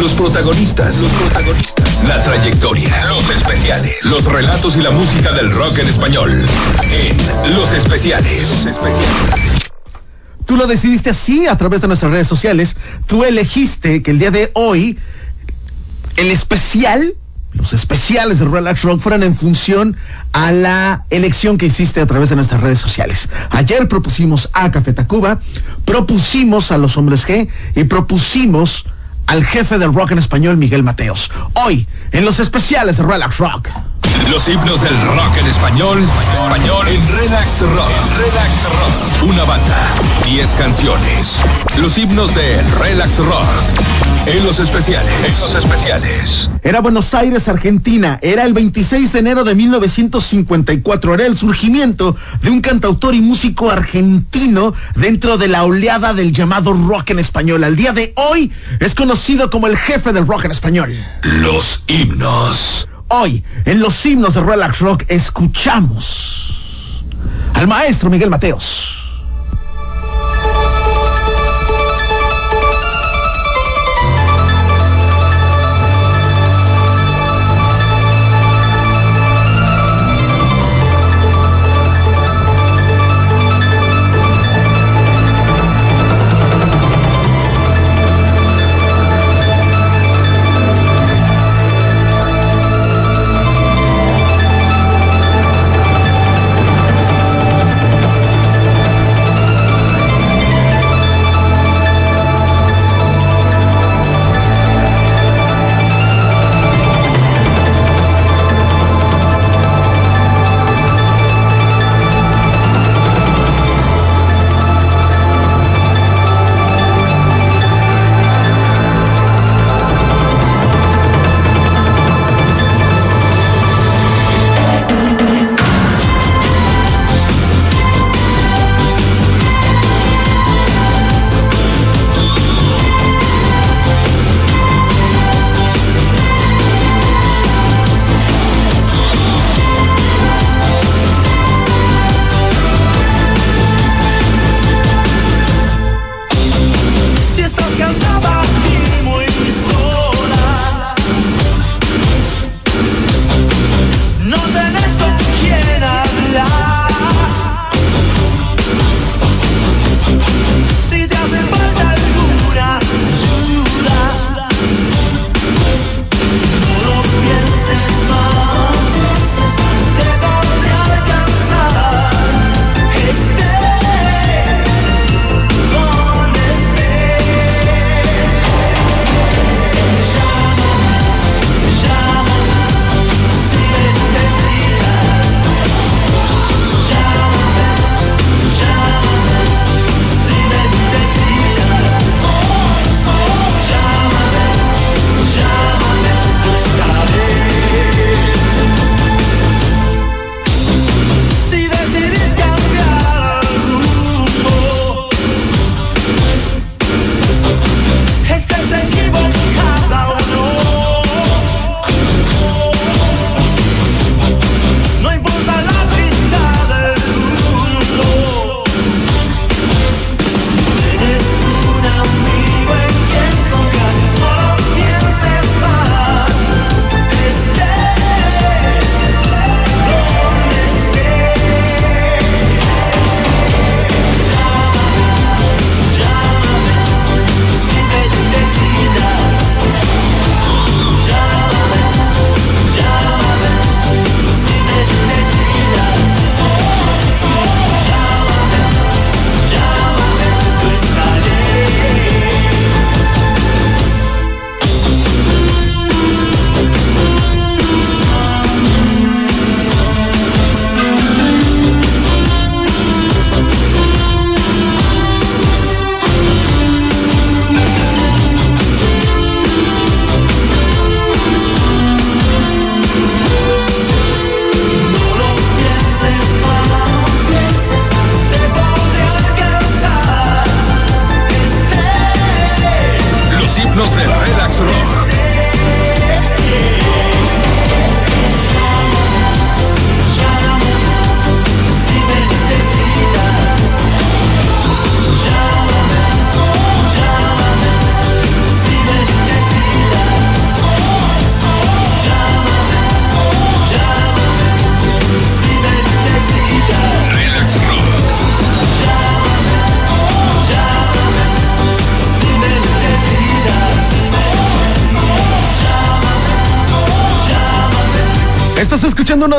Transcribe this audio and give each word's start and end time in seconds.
Los 0.00 0.12
protagonistas. 0.12 0.96
Los 0.98 1.10
protagonistas. 1.10 2.04
La 2.06 2.22
trayectoria. 2.22 3.06
Los 3.08 3.28
especiales. 3.30 3.96
Los 4.02 4.24
relatos 4.26 4.76
y 4.76 4.80
la 4.80 4.92
música 4.92 5.32
del 5.32 5.50
rock 5.50 5.78
en 5.78 5.88
español. 5.88 6.46
En 7.44 7.54
Los 7.54 7.72
Especiales. 7.72 8.68
Tú 10.46 10.56
lo 10.56 10.68
decidiste 10.68 11.10
así 11.10 11.48
a 11.48 11.56
través 11.56 11.80
de 11.80 11.88
nuestras 11.88 12.12
redes 12.12 12.28
sociales. 12.28 12.76
Tú 13.06 13.24
elegiste 13.24 14.02
que 14.02 14.12
el 14.12 14.20
día 14.20 14.30
de 14.30 14.52
hoy 14.54 14.98
el 16.16 16.30
especial 16.30 17.14
los 17.54 17.72
especiales 17.72 18.38
de 18.38 18.44
Relax 18.44 18.82
Rock 18.82 19.00
fueran 19.00 19.22
en 19.24 19.34
función 19.34 19.96
a 20.32 20.52
la 20.52 21.06
elección 21.10 21.58
que 21.58 21.66
hiciste 21.66 22.00
a 22.00 22.06
través 22.06 22.28
de 22.28 22.36
nuestras 22.36 22.60
redes 22.60 22.78
sociales. 22.78 23.28
Ayer 23.50 23.88
propusimos 23.88 24.48
a 24.52 24.70
Café 24.70 24.92
Tacuba, 24.92 25.40
propusimos 25.84 26.70
a 26.70 26.78
los 26.78 26.96
hombres 26.96 27.26
G 27.26 27.48
y 27.74 27.84
propusimos 27.84 28.84
al 29.28 29.44
jefe 29.44 29.78
del 29.78 29.92
rock 29.92 30.12
en 30.12 30.18
español, 30.18 30.56
Miguel 30.56 30.82
Mateos. 30.82 31.30
Hoy, 31.52 31.86
en 32.12 32.24
los 32.24 32.40
especiales 32.40 32.96
de 32.96 33.02
Relax 33.02 33.36
Rock. 33.36 33.68
Los 34.30 34.46
himnos 34.48 34.82
del 34.82 34.94
rock 35.06 35.36
en 35.38 35.46
español, 35.46 35.98
español 36.32 36.86
en 36.88 37.08
Relax 37.16 37.60
Rock. 37.60 37.90
Relax 38.18 38.50
Rock. 38.64 39.30
Una 39.30 39.44
banda, 39.44 39.94
10 40.24 40.50
canciones. 40.50 41.36
Los 41.78 41.96
himnos 41.96 42.34
de 42.34 42.62
Relax 42.78 43.18
Rock. 43.18 43.48
En 44.26 44.44
los 44.44 44.58
especiales. 44.58 45.12
En 45.14 45.54
los 45.54 45.64
especiales. 45.64 46.48
Era 46.62 46.80
Buenos 46.80 47.14
Aires, 47.14 47.48
Argentina. 47.48 48.18
Era 48.20 48.44
el 48.44 48.52
26 48.52 49.12
de 49.12 49.18
enero 49.18 49.44
de 49.44 49.54
1954. 49.54 51.14
Era 51.14 51.26
el 51.26 51.36
surgimiento 51.36 52.14
de 52.42 52.50
un 52.50 52.60
cantautor 52.60 53.14
y 53.14 53.22
músico 53.22 53.70
argentino 53.70 54.74
dentro 54.94 55.38
de 55.38 55.48
la 55.48 55.64
oleada 55.64 56.12
del 56.12 56.32
llamado 56.32 56.74
rock 56.74 57.10
en 57.10 57.18
español. 57.20 57.64
Al 57.64 57.76
día 57.76 57.92
de 57.92 58.12
hoy 58.16 58.52
es 58.80 58.94
conocido 58.94 59.48
como 59.48 59.66
el 59.66 59.78
jefe 59.78 60.12
del 60.12 60.26
rock 60.26 60.44
en 60.44 60.50
español. 60.50 61.06
Los 61.22 61.84
himnos. 61.86 62.86
Hoy, 63.10 63.42
en 63.64 63.80
los 63.80 64.04
himnos 64.04 64.34
de 64.34 64.42
Relax 64.42 64.80
Rock, 64.80 65.04
escuchamos 65.08 67.02
al 67.54 67.66
maestro 67.66 68.10
Miguel 68.10 68.28
Mateos. 68.28 69.07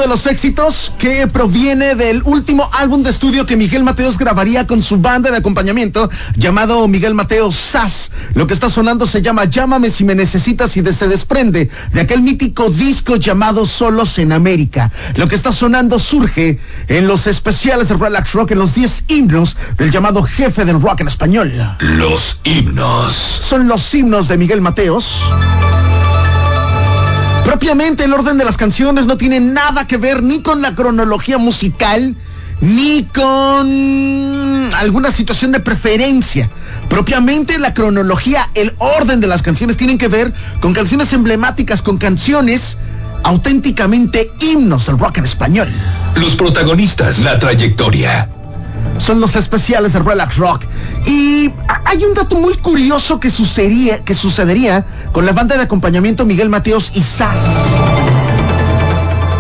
Los 0.10 0.26
éxitos 0.26 0.92
que 0.98 1.28
proviene 1.28 1.94
del 1.94 2.24
último 2.26 2.68
álbum 2.74 3.04
de 3.04 3.12
estudio 3.12 3.46
que 3.46 3.56
Miguel 3.56 3.84
Mateos 3.84 4.18
grabaría 4.18 4.66
con 4.66 4.82
su 4.82 4.98
banda 4.98 5.30
de 5.30 5.38
acompañamiento 5.38 6.10
llamado 6.36 6.88
Miguel 6.88 7.14
Mateos 7.14 7.56
Sass. 7.56 8.12
Lo 8.34 8.48
que 8.48 8.56
está 8.56 8.72
sonando 8.72 9.06
se 9.06 9.22
llama 9.22 9.46
Llámame 9.46 9.92
si 9.92 10.04
me 10.04 10.16
necesitas 10.16 10.76
y 10.76 10.84
se 10.94 11.08
desprende 11.08 11.70
de 11.94 12.02
aquel 12.02 12.24
mítico 12.24 12.72
disco 12.72 13.18
llamado 13.18 13.68
Solos 13.68 14.18
en 14.18 14.32
América. 14.32 14.92
Lo 15.16 15.28
que 15.28 15.36
está 15.36 15.52
sonando 15.52 16.00
surge 16.00 16.60
en 16.88 17.06
los 17.06 17.28
especiales 17.28 17.90
de 17.90 17.96
Relax 17.96 18.34
Rock, 18.34 18.52
en 18.52 18.60
los 18.60 18.74
10 18.74 19.04
himnos 19.10 19.58
del 19.78 19.92
llamado 19.92 20.24
jefe 20.24 20.66
del 20.66 20.82
rock 20.82 21.02
en 21.02 21.08
español. 21.08 21.78
Los 21.80 22.40
himnos. 22.44 23.14
Son 23.14 23.68
los 23.68 23.94
himnos 23.94 24.28
de 24.28 24.40
Miguel 24.40 24.62
Mateos. 24.62 25.22
Propiamente 27.46 28.04
el 28.04 28.14
orden 28.14 28.38
de 28.38 28.46
las 28.46 28.58
canciones 28.58 29.06
no 29.06 29.18
tiene 29.18 29.40
nada 29.40 29.88
que 29.88 29.98
ver 29.98 30.24
ni 30.24 30.42
con 30.42 30.62
la 30.62 30.76
cronología 30.76 31.38
musical, 31.38 32.16
ni 32.62 33.04
con 33.06 34.70
alguna 34.76 35.12
situación 35.12 35.52
de 35.52 35.60
preferencia. 35.60 36.50
Propiamente 36.90 37.60
la 37.60 37.74
cronología, 37.74 38.50
el 38.56 38.74
orden 38.78 39.20
de 39.20 39.28
las 39.28 39.42
canciones 39.42 39.78
tienen 39.78 39.98
que 39.98 40.08
ver 40.08 40.34
con 40.60 40.74
canciones 40.74 41.14
emblemáticas, 41.14 41.82
con 41.82 41.98
canciones 41.98 42.78
auténticamente 43.24 44.32
himnos 44.40 44.86
del 44.86 44.98
rock 44.98 45.18
en 45.18 45.26
español. 45.26 45.70
Los 46.16 46.36
protagonistas, 46.36 47.20
la 47.20 47.38
trayectoria 47.40 48.30
son 48.98 49.20
los 49.20 49.36
especiales 49.36 49.94
de 49.94 50.00
Relax 50.00 50.38
Rock. 50.38 50.64
Y 51.06 51.52
hay 51.86 52.04
un 52.04 52.14
dato 52.14 52.38
muy 52.38 52.56
curioso 52.56 53.20
que 53.20 53.30
sucedería, 53.30 54.04
que 54.04 54.14
sucedería 54.14 54.86
con 55.12 55.26
la 55.26 55.32
banda 55.32 55.56
de 55.58 55.64
acompañamiento 55.64 56.26
Miguel 56.26 56.50
Mateos 56.50 56.92
y 56.96 57.02
Sass. 57.02 57.40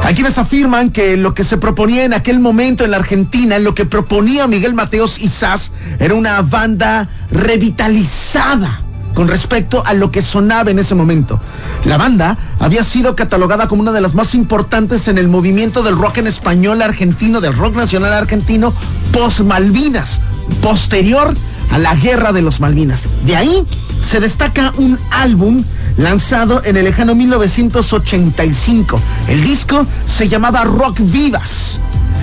Hay 0.03 0.15
quienes 0.15 0.37
afirman 0.37 0.89
que 0.89 1.17
lo 1.17 1.33
que 1.33 1.43
se 1.43 1.57
proponía 1.57 2.03
en 2.03 2.13
aquel 2.13 2.39
momento 2.39 2.83
en 2.83 2.91
la 2.91 2.97
Argentina, 2.97 3.59
lo 3.59 3.75
que 3.75 3.85
proponía 3.85 4.47
Miguel 4.47 4.73
Mateos 4.73 5.19
y 5.19 5.27
Sass, 5.27 5.71
era 5.99 6.15
una 6.15 6.41
banda 6.41 7.07
revitalizada 7.31 8.81
con 9.13 9.27
respecto 9.27 9.85
a 9.85 9.93
lo 9.93 10.11
que 10.11 10.21
sonaba 10.21 10.71
en 10.71 10.79
ese 10.79 10.95
momento. 10.95 11.39
La 11.85 11.97
banda 11.97 12.37
había 12.59 12.83
sido 12.83 13.15
catalogada 13.15 13.67
como 13.67 13.81
una 13.81 13.91
de 13.91 14.01
las 14.01 14.15
más 14.15 14.35
importantes 14.35 15.07
en 15.07 15.17
el 15.17 15.27
movimiento 15.27 15.83
del 15.83 15.97
rock 15.97 16.19
en 16.19 16.27
español 16.27 16.81
argentino, 16.81 17.41
del 17.41 17.55
rock 17.55 17.75
nacional 17.75 18.13
argentino, 18.13 18.73
post 19.11 19.41
Malvinas, 19.41 20.21
posterior 20.61 21.33
a 21.71 21.77
la 21.77 21.95
guerra 21.95 22.31
de 22.31 22.41
los 22.41 22.59
Malvinas. 22.59 23.07
De 23.25 23.35
ahí 23.35 23.65
se 24.01 24.19
destaca 24.19 24.73
un 24.77 24.97
álbum 25.11 25.63
lanzado 25.97 26.61
en 26.63 26.77
el 26.77 26.85
lejano 26.85 27.15
1985. 27.15 28.99
El 29.27 29.43
disco 29.43 29.85
se 30.05 30.29
llamaba 30.29 30.63
Rock 30.63 30.99
Vivas 31.01 31.79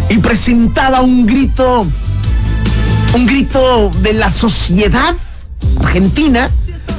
y 0.08 0.18
presentaba 0.18 1.00
un 1.00 1.26
grito, 1.26 1.86
un 3.14 3.26
grito 3.26 3.90
de 4.00 4.14
la 4.14 4.30
sociedad 4.30 5.14
argentina 5.80 6.50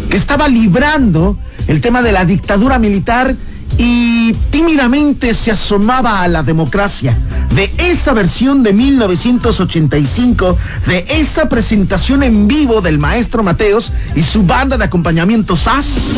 que 0.10 0.18
estaba 0.18 0.48
librando 0.48 1.38
el 1.68 1.82
tema 1.82 2.02
de 2.02 2.12
la 2.12 2.26
dictadura 2.26 2.80
militar 2.80 3.36
y 3.78 4.34
tímidamente 4.50 5.34
se 5.34 5.52
asomaba 5.52 6.22
a 6.22 6.28
la 6.28 6.44
democracia. 6.44 7.18
De 7.54 7.72
esa 7.78 8.14
versión 8.14 8.64
de 8.64 8.74
1985, 8.74 10.58
de 10.88 11.06
esa 11.10 11.48
presentación 11.50 12.24
en 12.24 12.48
vivo 12.48 12.82
del 12.82 13.00
maestro 13.00 13.44
Mateos 13.44 13.92
y 14.16 14.24
su 14.24 14.44
banda 14.44 14.78
de 14.78 14.86
acompañamiento 14.86 15.56
SAS, 15.56 16.16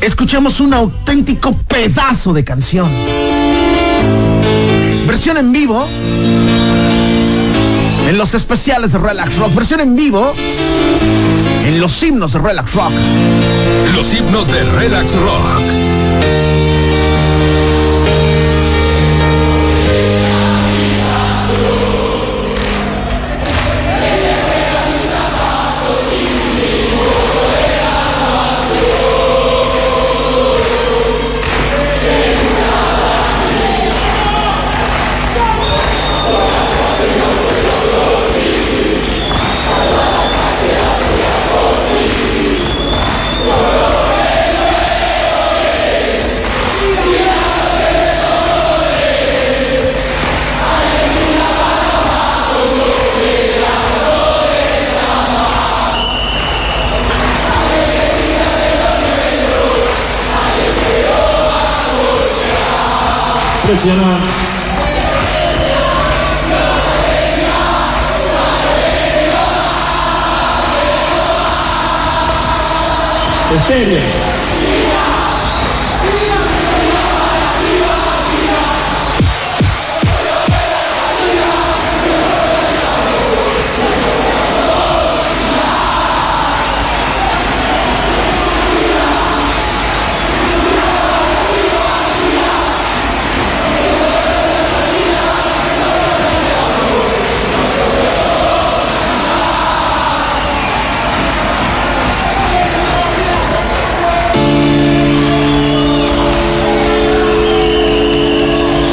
escuchamos 0.00 0.60
un 0.60 0.74
auténtico 0.74 1.54
pedazo 1.56 2.32
de 2.32 2.44
canción. 2.44 2.90
Versión 5.06 5.36
en 5.36 5.52
vivo 5.52 5.86
en 8.08 8.18
los 8.18 8.34
especiales 8.34 8.92
de 8.92 8.98
Relax 8.98 9.36
Rock, 9.36 9.54
versión 9.54 9.80
en 9.80 9.94
vivo 9.94 10.34
en 11.64 11.80
los 11.80 12.02
himnos 12.02 12.32
de 12.32 12.38
Relax 12.38 12.74
Rock. 12.74 12.92
Los 13.94 14.14
himnos 14.14 14.46
de 14.48 14.62
Relax 14.64 15.14
Rock. 15.14 15.71
Impresionante. 63.72 64.26
Estéreo. 73.56 74.21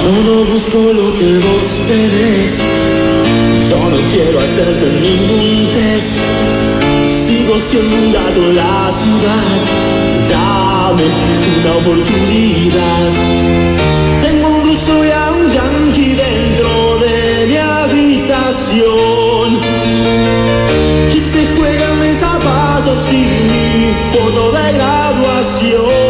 Solo 0.09 0.43
busco 0.43 0.79
lo 0.91 1.13
que 1.13 1.37
vos 1.37 1.67
tenés. 1.87 2.53
Yo 3.69 3.77
no 3.77 3.97
quiero 4.11 4.39
hacerte 4.39 4.87
ningún 5.05 5.69
test. 5.75 6.17
Sigo 7.27 7.55
siendo 7.69 7.95
un 7.95 8.11
gato 8.11 8.41
en 8.41 8.55
la 8.55 8.91
ciudad. 9.01 9.49
Dame 10.31 11.05
una 11.59 11.71
oportunidad. 11.81 13.05
Tengo 14.23 14.47
un 14.47 14.61
ruso 14.63 15.05
y 15.05 15.11
a 15.11 15.29
un 15.29 15.47
yankee 15.47 16.15
dentro 16.25 16.71
de 17.05 17.45
mi 17.45 17.57
habitación. 17.57 19.47
Que 21.11 21.19
se 21.21 21.41
juegan 21.55 21.99
mis 22.01 22.17
zapatos 22.17 22.99
y 23.11 23.21
mi 23.51 23.93
foto 24.11 24.51
de 24.53 24.73
graduación. 24.73 26.08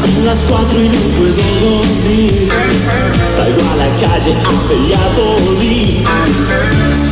Son 0.00 0.24
las 0.24 0.44
cuatro 0.48 0.80
y 0.80 0.88
no 0.88 1.00
puedo 1.18 1.42
dormir. 1.60 2.48
Salgo 3.34 3.62
a 3.72 3.76
la 3.76 3.88
calle 3.96 4.32
a 4.32 5.06
mí. 5.58 6.04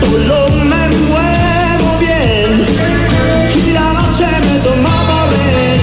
Solo 0.00 0.48
me 0.50 0.88
muevo 1.08 1.98
bien. 1.98 2.66
Y 3.54 3.70
la 3.72 3.92
noche 3.92 4.26
me 4.46 4.56
toma 4.60 4.94
por 5.08 5.26
rehén. 5.32 5.82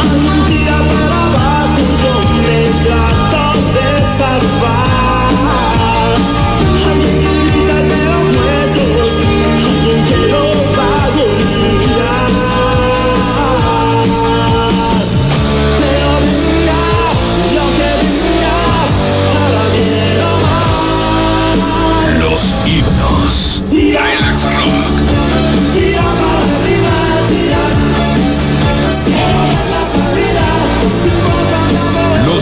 Alguien 0.00 0.40
tira 0.46 0.78
para 0.90 1.18
abajo, 1.26 1.82
yo 2.02 2.14
me 2.46 2.60
trato 2.84 3.42
de 3.74 3.86
salvar. 4.18 4.69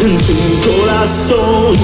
en 0.00 0.18
tu 0.18 0.34
corazón. 0.66 1.76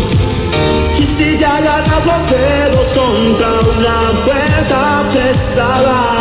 Y 0.98 1.04
si 1.04 1.36
te 1.36 1.44
agarras 1.44 2.06
los 2.06 2.30
dedos 2.30 2.88
contra 2.88 3.50
una 3.74 3.98
puerta 4.24 5.08
pesada, 5.12 6.20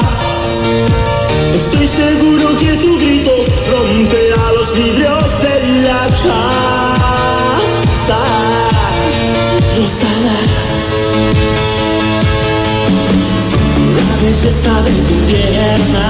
estoy 1.54 1.88
seguro 1.88 2.58
que 2.58 2.78
tu 2.78 2.98
grito 2.98 3.32
romperá 3.72 4.52
los 4.58 4.74
vidrios 4.76 5.42
de 5.42 5.82
la 5.84 6.08
casa 6.24 8.20
rosada. 9.78 10.51
Belleza 14.22 14.82
de 14.84 14.92
tu 14.92 15.16
pierna, 15.26 16.08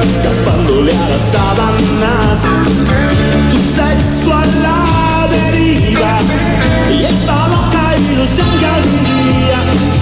escapándole 0.00 0.92
a 0.92 1.08
las 1.08 1.20
sábanas, 1.32 2.40
tu 3.50 3.58
sexo 3.58 4.34
a 4.34 4.46
la 4.64 5.28
deriva 5.28 6.18
y 6.90 7.04
esa 7.04 7.48
loca 7.48 7.96
ilusión 8.12 8.58
que 8.58 8.66
algún 8.66 9.04
día 9.04 10.01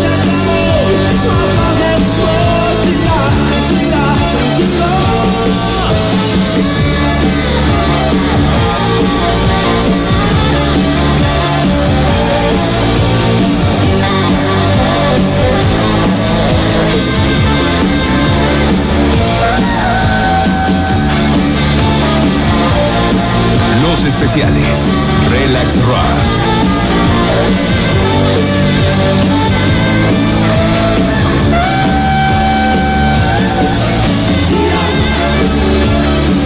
Relax 24.33 25.75
Rock. 25.83 26.17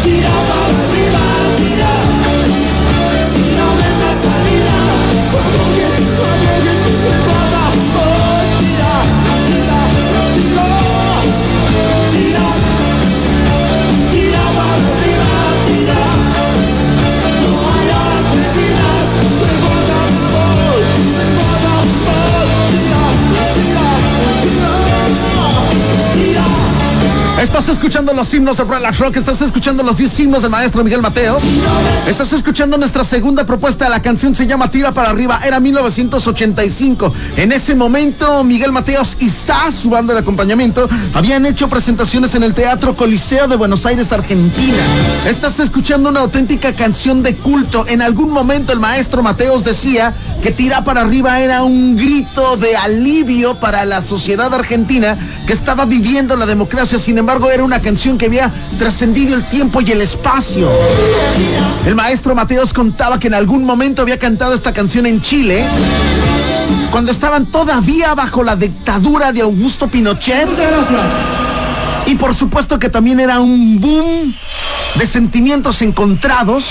Tira 0.02 0.30
para 0.48 0.66
arriba, 0.66 1.26
tira. 1.58 1.94
Si 3.32 3.44
no 3.54 3.68
ves 3.78 4.00
salida, 4.24 4.78
que 5.78 6.35
Estás 27.46 27.70
escuchando 27.70 28.12
los 28.12 28.34
himnos 28.34 28.58
de 28.58 28.64
Relax 28.64 28.98
Rock, 28.98 29.18
estás 29.18 29.40
escuchando 29.40 29.84
los 29.84 29.98
10 29.98 30.20
himnos 30.22 30.42
del 30.42 30.50
maestro 30.50 30.84
Miguel 30.84 31.04
Mateo. 31.04 31.38
Estás 32.08 32.34
escuchando 32.34 32.76
nuestra 32.76 33.04
segunda 33.04 33.46
propuesta, 33.46 33.88
la 33.88 34.02
canción 34.02 34.34
se 34.34 34.48
llama 34.48 34.72
Tira 34.72 34.92
para 34.92 35.12
arriba, 35.12 35.40
era 35.46 35.60
1985. 35.60 37.14
En 37.38 37.52
ese 37.52 37.76
momento, 37.76 38.44
Miguel 38.44 38.72
Mateos 38.72 39.16
y 39.20 39.30
SAS, 39.30 39.76
su 39.76 39.92
banda 39.92 40.16
de 40.16 40.22
acompañamiento, 40.22 40.90
habían 41.14 41.46
hecho 41.46 41.70
presentaciones 41.70 42.34
en 42.34 42.42
el 42.42 42.56
Teatro 42.56 42.96
Coliseo 42.96 43.48
de 43.48 43.56
Buenos 43.56 43.86
Aires, 43.86 44.12
Argentina. 44.12 44.84
Estás 45.28 45.60
escuchando 45.60 46.10
una 46.10 46.22
auténtica 46.22 46.74
canción 46.74 47.22
de 47.22 47.36
culto. 47.36 47.86
En 47.88 48.02
algún 48.02 48.32
momento 48.32 48.74
el 48.74 48.80
maestro 48.80 49.22
Mateos 49.22 49.64
decía 49.64 50.16
que 50.46 50.52
Tira 50.52 50.84
para 50.84 51.02
arriba 51.02 51.40
era 51.40 51.64
un 51.64 51.98
grito 51.98 52.56
de 52.58 52.78
alivio 52.78 53.56
para 53.56 53.84
la 53.84 54.04
sociedad 54.04 54.54
argentina 54.54 55.18
que 55.48 55.54
estaba 55.54 55.86
viviendo 55.86 56.36
la 56.36 56.46
democracia. 56.46 57.00
Sin 57.00 57.18
embargo, 57.18 57.50
era 57.50 57.64
una 57.64 57.80
canción 57.80 58.20
que 58.20 58.28
había 58.28 58.52
trascendido 58.78 59.36
el 59.36 59.44
tiempo 59.46 59.82
y 59.82 59.92
el 59.92 60.02
espacio. 60.02 60.70
El 61.88 61.96
maestro 61.96 62.36
Mateos 62.36 62.74
contaba 62.74 63.18
que 63.20 63.26
en 63.26 63.34
algún 63.34 63.66
momento 63.66 64.04
había 64.04 64.20
cantado 64.20 64.54
esta 64.54 64.72
canción 64.72 65.08
en 65.08 65.20
Chile. 65.20 65.66
Cuando 66.92 67.12
estaban 67.12 67.48
todavía 67.48 68.14
bajo 68.14 68.44
la 68.44 68.56
dictadura 68.56 69.34
de 69.34 69.42
Augusto 69.42 69.88
Pinochet. 69.88 70.48
Muchas 70.48 70.72
gracias. 70.72 71.02
Y 72.06 72.14
por 72.14 72.36
supuesto 72.36 72.78
que 72.78 72.90
también 72.90 73.20
era 73.20 73.40
un 73.40 73.80
boom 73.80 74.32
de 74.94 75.08
sentimientos 75.08 75.82
encontrados 75.82 76.66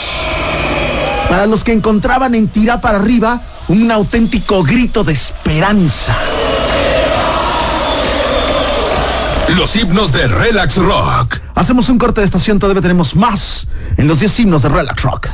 para 1.28 1.46
los 1.46 1.64
que 1.64 1.72
encontraban 1.72 2.36
en 2.36 2.46
Tira 2.46 2.80
para 2.80 2.98
arriba 2.98 3.42
un 3.68 3.90
auténtico 3.90 4.62
grito 4.62 5.04
de 5.04 5.12
esperanza. 5.12 6.16
Los 9.56 9.76
himnos 9.76 10.12
de 10.12 10.26
Relax 10.26 10.76
Rock. 10.76 11.38
Hacemos 11.54 11.88
un 11.88 11.98
corte 11.98 12.20
de 12.20 12.26
estación, 12.26 12.58
todavía 12.58 12.82
tenemos 12.82 13.14
más 13.14 13.66
en 13.96 14.08
los 14.08 14.20
10 14.20 14.40
himnos 14.40 14.62
de 14.62 14.68
Relax 14.68 15.02
Rock. 15.02 15.28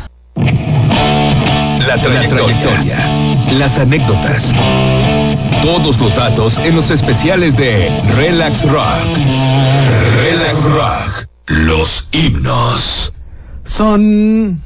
La 1.86 1.96
trayectoria. 1.96 2.98
Las 3.58 3.78
anécdotas. 3.78 4.52
Todos 5.62 5.98
los 5.98 6.14
datos 6.14 6.58
en 6.58 6.76
los 6.76 6.90
especiales 6.90 7.56
de 7.56 7.90
Relax 8.16 8.68
Rock. 8.70 8.84
Relax 10.22 10.64
Rock. 10.64 11.26
Los 11.46 12.08
himnos. 12.12 13.12
Son 13.64 14.60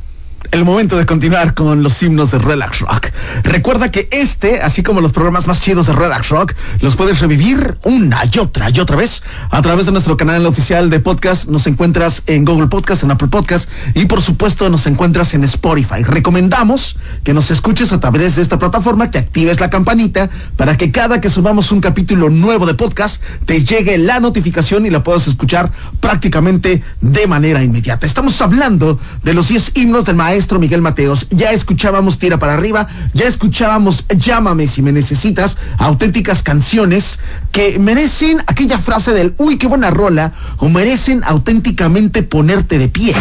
el 0.51 0.65
momento 0.65 0.97
de 0.97 1.07
continuar 1.07 1.55
con 1.55 1.83
los 1.83 2.03
himnos 2.03 2.31
de 2.31 2.39
Relax 2.39 2.81
Rock. 2.81 3.09
Recuerda 3.43 3.91
que 3.91 4.09
este, 4.11 4.61
así 4.61 4.83
como 4.83 5.01
los 5.01 5.13
programas 5.13 5.47
más 5.47 5.61
chidos 5.61 5.87
de 5.87 5.93
Relax 5.93 6.29
Rock, 6.29 6.55
los 6.81 6.97
puedes 6.97 7.21
revivir 7.21 7.77
una 7.83 8.23
y 8.31 8.39
otra 8.39 8.71
y 8.71 8.81
otra 8.81 8.97
vez 8.97 9.23
a 9.51 9.61
través 9.63 9.87
de 9.87 9.93
nuestro 9.93 10.17
canal 10.17 10.47
oficial 10.47 10.91
de 10.91 11.01
podcast. 11.01 11.47
Nos 11.49 11.67
encuentras 11.67 12.23
en 12.27 12.45
Google 12.45 12.69
Podcast, 12.69 13.03
en 13.03 13.11
Apple 13.11 13.29
Podcast 13.29 13.69
y 13.95 14.07
por 14.07 14.23
supuesto 14.23 14.69
nos 14.69 14.87
encuentras 14.87 15.35
en 15.35 15.45
Spotify. 15.45 16.03
Recomendamos 16.03 16.97
que 17.23 17.35
nos 17.35 17.51
escuches 17.51 17.93
a 17.93 18.01
través 18.01 18.37
de 18.37 18.43
esta 18.43 18.59
plataforma, 18.59 19.11
que 19.11 19.19
actives 19.19 19.61
la 19.61 19.71
campanita 19.71 20.31
para 20.57 20.77
que 20.77 20.93
cada 20.93 21.21
que 21.21 21.31
subamos 21.31 21.73
un 21.73 21.81
capítulo 21.81 22.31
nuevo 22.31 22.67
de 22.67 22.75
podcast 22.75 23.23
te 23.45 23.65
llegue 23.65 23.99
la 23.99 24.21
notificación 24.21 24.87
y 24.87 24.91
la 24.91 25.03
puedas 25.03 25.27
escuchar 25.27 25.73
prácticamente 26.01 26.83
de 27.01 27.27
manera 27.27 27.63
inmediata. 27.63 28.07
Estamos 28.07 28.41
hablando 28.41 28.99
de 29.23 29.35
los 29.35 29.49
10 29.49 29.73
himnos 29.75 30.05
del 30.05 30.17
maestro 30.17 30.59
Miguel 30.59 30.83
Mateos. 30.83 31.27
Ya 31.31 31.53
escuchábamos 31.53 32.19
Tira 32.19 32.39
para 32.39 32.55
arriba, 32.55 32.87
escuchábamos 33.27 34.05
Llámame 34.09 34.69
si 34.69 34.83
me 34.83 34.93
necesitas, 34.93 35.57
auténticas 35.79 36.43
canciones 36.43 37.19
que 37.53 37.79
merecen 37.79 38.41
aquella 38.47 38.79
frase 38.79 39.13
del 39.13 39.35
uy, 39.39 39.59
qué 39.59 39.67
buena 39.67 39.91
rola, 39.91 40.33
o 40.59 40.69
merecen 40.69 41.23
auténticamente 41.25 42.23
ponerte 42.23 42.79
de 42.79 42.89
pie. 42.89 43.15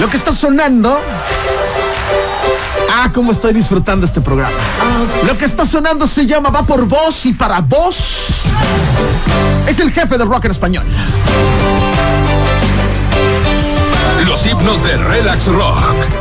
Lo 0.00 0.08
que 0.08 0.16
está 0.16 0.32
sonando. 0.32 0.98
Ah, 2.90 3.10
cómo 3.14 3.32
estoy 3.32 3.52
disfrutando 3.52 4.06
este 4.06 4.20
programa. 4.20 4.56
Lo 5.26 5.36
que 5.38 5.44
está 5.44 5.66
sonando 5.66 6.06
se 6.06 6.26
llama 6.26 6.50
Va 6.50 6.64
por 6.64 6.86
vos 6.86 7.26
y 7.26 7.32
para 7.32 7.60
vos. 7.60 7.96
Es 9.68 9.78
el 9.80 9.92
jefe 9.92 10.18
del 10.18 10.28
rock 10.28 10.46
en 10.46 10.50
español. 10.50 10.84
Los 14.26 14.46
himnos 14.46 14.82
de 14.82 14.96
Relax 14.96 15.46
Rock. 15.46 16.17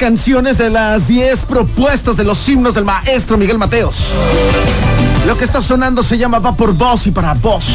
Canciones 0.00 0.56
de 0.56 0.70
las 0.70 1.08
diez 1.08 1.44
propuestas 1.44 2.16
de 2.16 2.24
los 2.24 2.48
himnos 2.48 2.74
del 2.74 2.86
maestro 2.86 3.36
Miguel 3.36 3.58
Mateos. 3.58 3.96
Lo 5.26 5.36
que 5.36 5.44
está 5.44 5.60
sonando 5.60 6.02
se 6.02 6.16
llama 6.16 6.38
Va 6.38 6.56
por 6.56 6.72
Voz 6.72 7.06
y 7.06 7.10
para 7.10 7.34
Voz. 7.34 7.66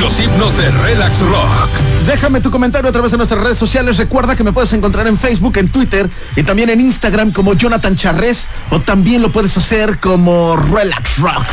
Los 0.00 0.18
himnos 0.18 0.56
de 0.56 0.68
Relax 0.68 1.20
Rock. 1.20 1.69
Déjame 2.06 2.40
tu 2.40 2.50
comentario 2.50 2.88
a 2.88 2.92
través 2.92 3.10
de 3.10 3.18
nuestras 3.18 3.40
redes 3.40 3.58
sociales. 3.58 3.96
Recuerda 3.96 4.34
que 4.34 4.42
me 4.42 4.52
puedes 4.52 4.72
encontrar 4.72 5.06
en 5.06 5.18
Facebook, 5.18 5.56
en 5.58 5.68
Twitter 5.68 6.08
y 6.34 6.42
también 6.42 6.70
en 6.70 6.80
Instagram 6.80 7.32
como 7.32 7.54
Jonathan 7.54 7.96
Charres 7.96 8.48
o 8.70 8.80
también 8.80 9.22
lo 9.22 9.30
puedes 9.30 9.56
hacer 9.56 9.98
como 10.00 10.56
Relax 10.56 11.18
Rock. 11.18 11.44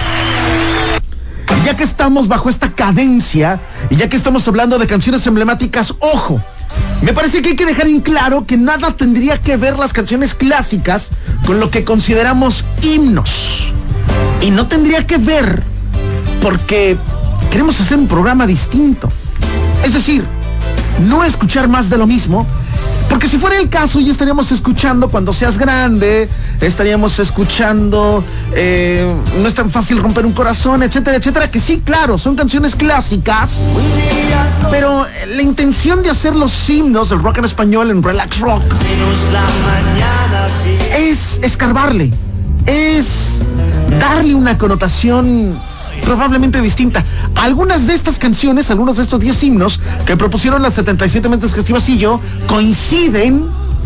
Ya 1.65 1.75
que 1.75 1.83
estamos 1.83 2.27
bajo 2.27 2.49
esta 2.49 2.71
cadencia 2.71 3.59
y 3.89 3.97
ya 3.97 4.07
que 4.07 4.15
estamos 4.15 4.47
hablando 4.47 4.79
de 4.79 4.87
canciones 4.87 5.27
emblemáticas, 5.27 5.93
ojo, 5.99 6.41
me 7.01 7.13
parece 7.13 7.41
que 7.41 7.49
hay 7.49 7.55
que 7.55 7.65
dejar 7.65 7.87
en 7.87 7.99
claro 7.99 8.45
que 8.45 8.57
nada 8.57 8.91
tendría 8.91 9.37
que 9.41 9.57
ver 9.57 9.77
las 9.77 9.91
canciones 9.91 10.33
clásicas 10.33 11.09
con 11.45 11.59
lo 11.59 11.69
que 11.69 11.83
consideramos 11.83 12.63
himnos. 12.81 13.65
Y 14.41 14.51
no 14.51 14.67
tendría 14.67 15.05
que 15.05 15.17
ver 15.17 15.61
porque 16.41 16.97
queremos 17.51 17.79
hacer 17.81 17.97
un 17.97 18.07
programa 18.07 18.47
distinto. 18.47 19.09
Es 19.83 19.93
decir, 19.93 20.25
no 20.99 21.23
escuchar 21.23 21.67
más 21.67 21.89
de 21.89 21.97
lo 21.97 22.07
mismo, 22.07 22.45
porque 23.09 23.27
si 23.27 23.37
fuera 23.37 23.57
el 23.57 23.69
caso 23.69 23.99
ya 23.99 24.11
estaríamos 24.11 24.51
escuchando 24.51 25.09
cuando 25.09 25.33
seas 25.33 25.57
grande, 25.57 26.29
estaríamos 26.61 27.19
escuchando 27.19 28.23
eh, 28.53 29.09
no 29.41 29.47
es 29.47 29.55
tan 29.55 29.69
fácil 29.69 29.99
romper 29.99 30.25
un 30.25 30.33
corazón, 30.33 30.83
etcétera, 30.83 31.17
etcétera, 31.17 31.49
que 31.49 31.59
sí, 31.59 31.81
claro, 31.83 32.17
son 32.17 32.35
canciones 32.35 32.75
clásicas, 32.75 33.59
pero 34.69 35.05
la 35.27 35.41
intención 35.41 36.03
de 36.03 36.09
hacer 36.09 36.35
los 36.35 36.69
himnos 36.69 37.09
del 37.09 37.21
rock 37.21 37.39
en 37.39 37.45
español 37.45 37.91
en 37.91 38.03
Relax 38.03 38.39
Rock 38.39 38.63
es 40.97 41.39
escarbarle, 41.41 42.11
es 42.65 43.41
darle 43.99 44.35
una 44.35 44.57
connotación 44.57 45.57
probablemente 46.03 46.61
distinta. 46.61 47.03
Algunas 47.35 47.87
de 47.87 47.93
estas 47.93 48.19
canciones, 48.19 48.71
algunos 48.71 48.97
de 48.97 49.03
estos 49.03 49.19
10 49.19 49.43
himnos 49.43 49.79
que 50.05 50.17
propusieron 50.17 50.61
las 50.61 50.73
77 50.73 51.27
mentes 51.29 51.53
gestivas 51.53 51.87
y 51.89 51.97
yo, 51.97 52.19
coinciden 52.47 53.45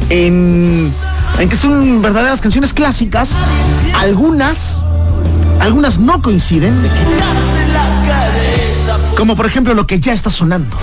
en, 0.10 0.92
en 1.40 1.50
que 1.50 1.56
son 1.56 2.02
verdaderas 2.02 2.42
canciones 2.42 2.74
clásicas. 2.74 3.32
Algunas, 3.96 4.82
algunas 5.60 6.00
no 6.00 6.22
coinciden. 6.22 6.74
Como 9.18 9.36
por 9.36 9.46
ejemplo 9.46 9.74
lo 9.74 9.88
que 9.88 10.00
ya 10.00 10.14
está 10.14 10.30
sonando. 10.30 10.78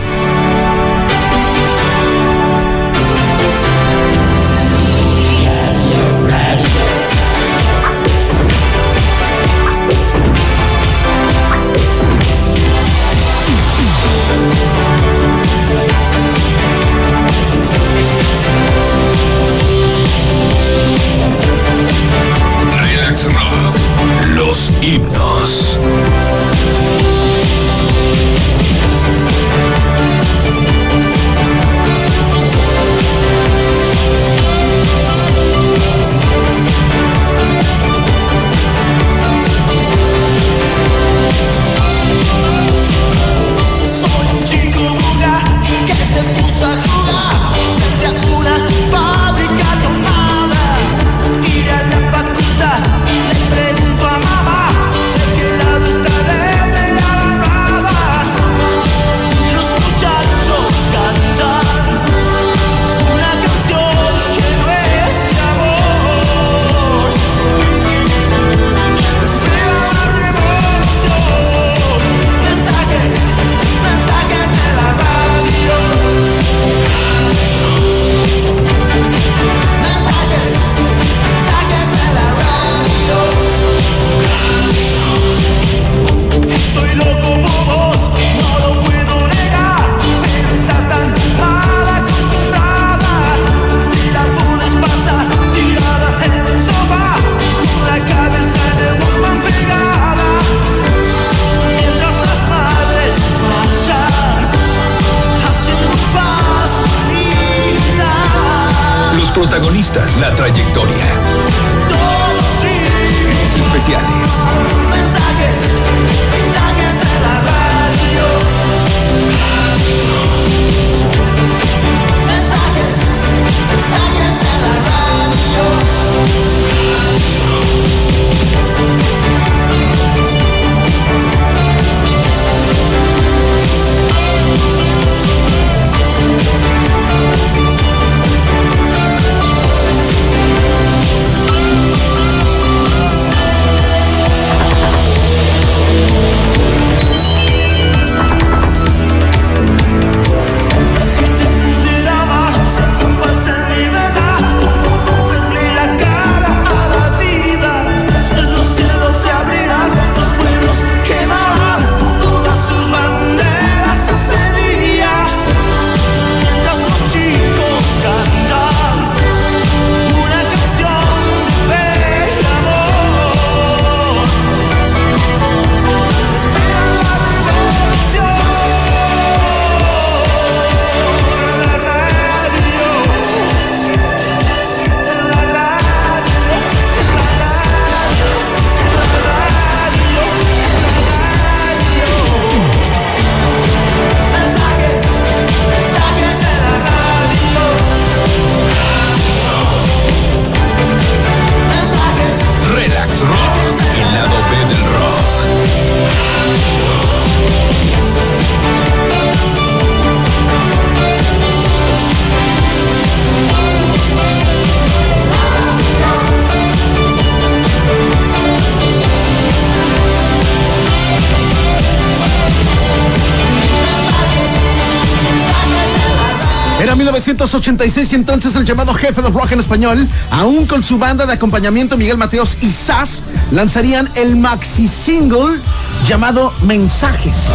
1986 227.88 228.12
y 228.12 228.14
entonces 228.16 228.54
el 228.56 228.64
llamado 228.64 228.92
jefe 228.92 229.22
de 229.22 229.30
rock 229.30 229.52
en 229.52 229.60
español, 229.60 230.06
aún 230.30 230.66
con 230.66 230.84
su 230.84 230.98
banda 230.98 231.24
de 231.24 231.32
acompañamiento 231.32 231.96
Miguel 231.96 232.18
Mateos 232.18 232.58
y 232.60 232.70
Sass, 232.70 233.22
lanzarían 233.50 234.10
el 234.14 234.36
maxi 234.36 234.86
single 234.86 235.58
llamado 236.06 236.52
Mensajes. 236.64 237.46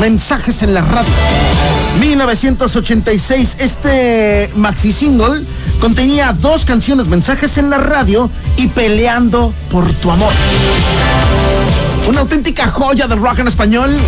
Mensajes 0.00 0.62
en 0.62 0.72
la 0.72 0.80
radio. 0.80 1.12
1986, 2.00 3.56
este 3.58 4.50
maxi 4.56 4.94
single 4.94 5.42
contenía 5.78 6.32
dos 6.32 6.64
canciones, 6.64 7.06
Mensajes 7.06 7.58
en 7.58 7.68
la 7.68 7.78
radio 7.78 8.30
y 8.56 8.68
Peleando 8.68 9.52
por 9.70 9.92
tu 9.94 10.10
amor. 10.10 10.32
Una 12.08 12.20
auténtica 12.20 12.68
joya 12.68 13.06
del 13.06 13.20
rock 13.20 13.40
en 13.40 13.48
español 13.48 13.98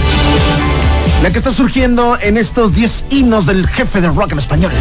la 1.23 1.31
que 1.31 1.39
está 1.39 1.53
surgiendo 1.53 2.19
en 2.21 2.37
estos 2.37 2.75
10 2.75 3.05
himnos 3.11 3.47
del 3.47 3.67
jefe 3.69 4.01
de 4.01 4.09
rock 4.09 4.33
en 4.33 4.39
español. 4.39 4.73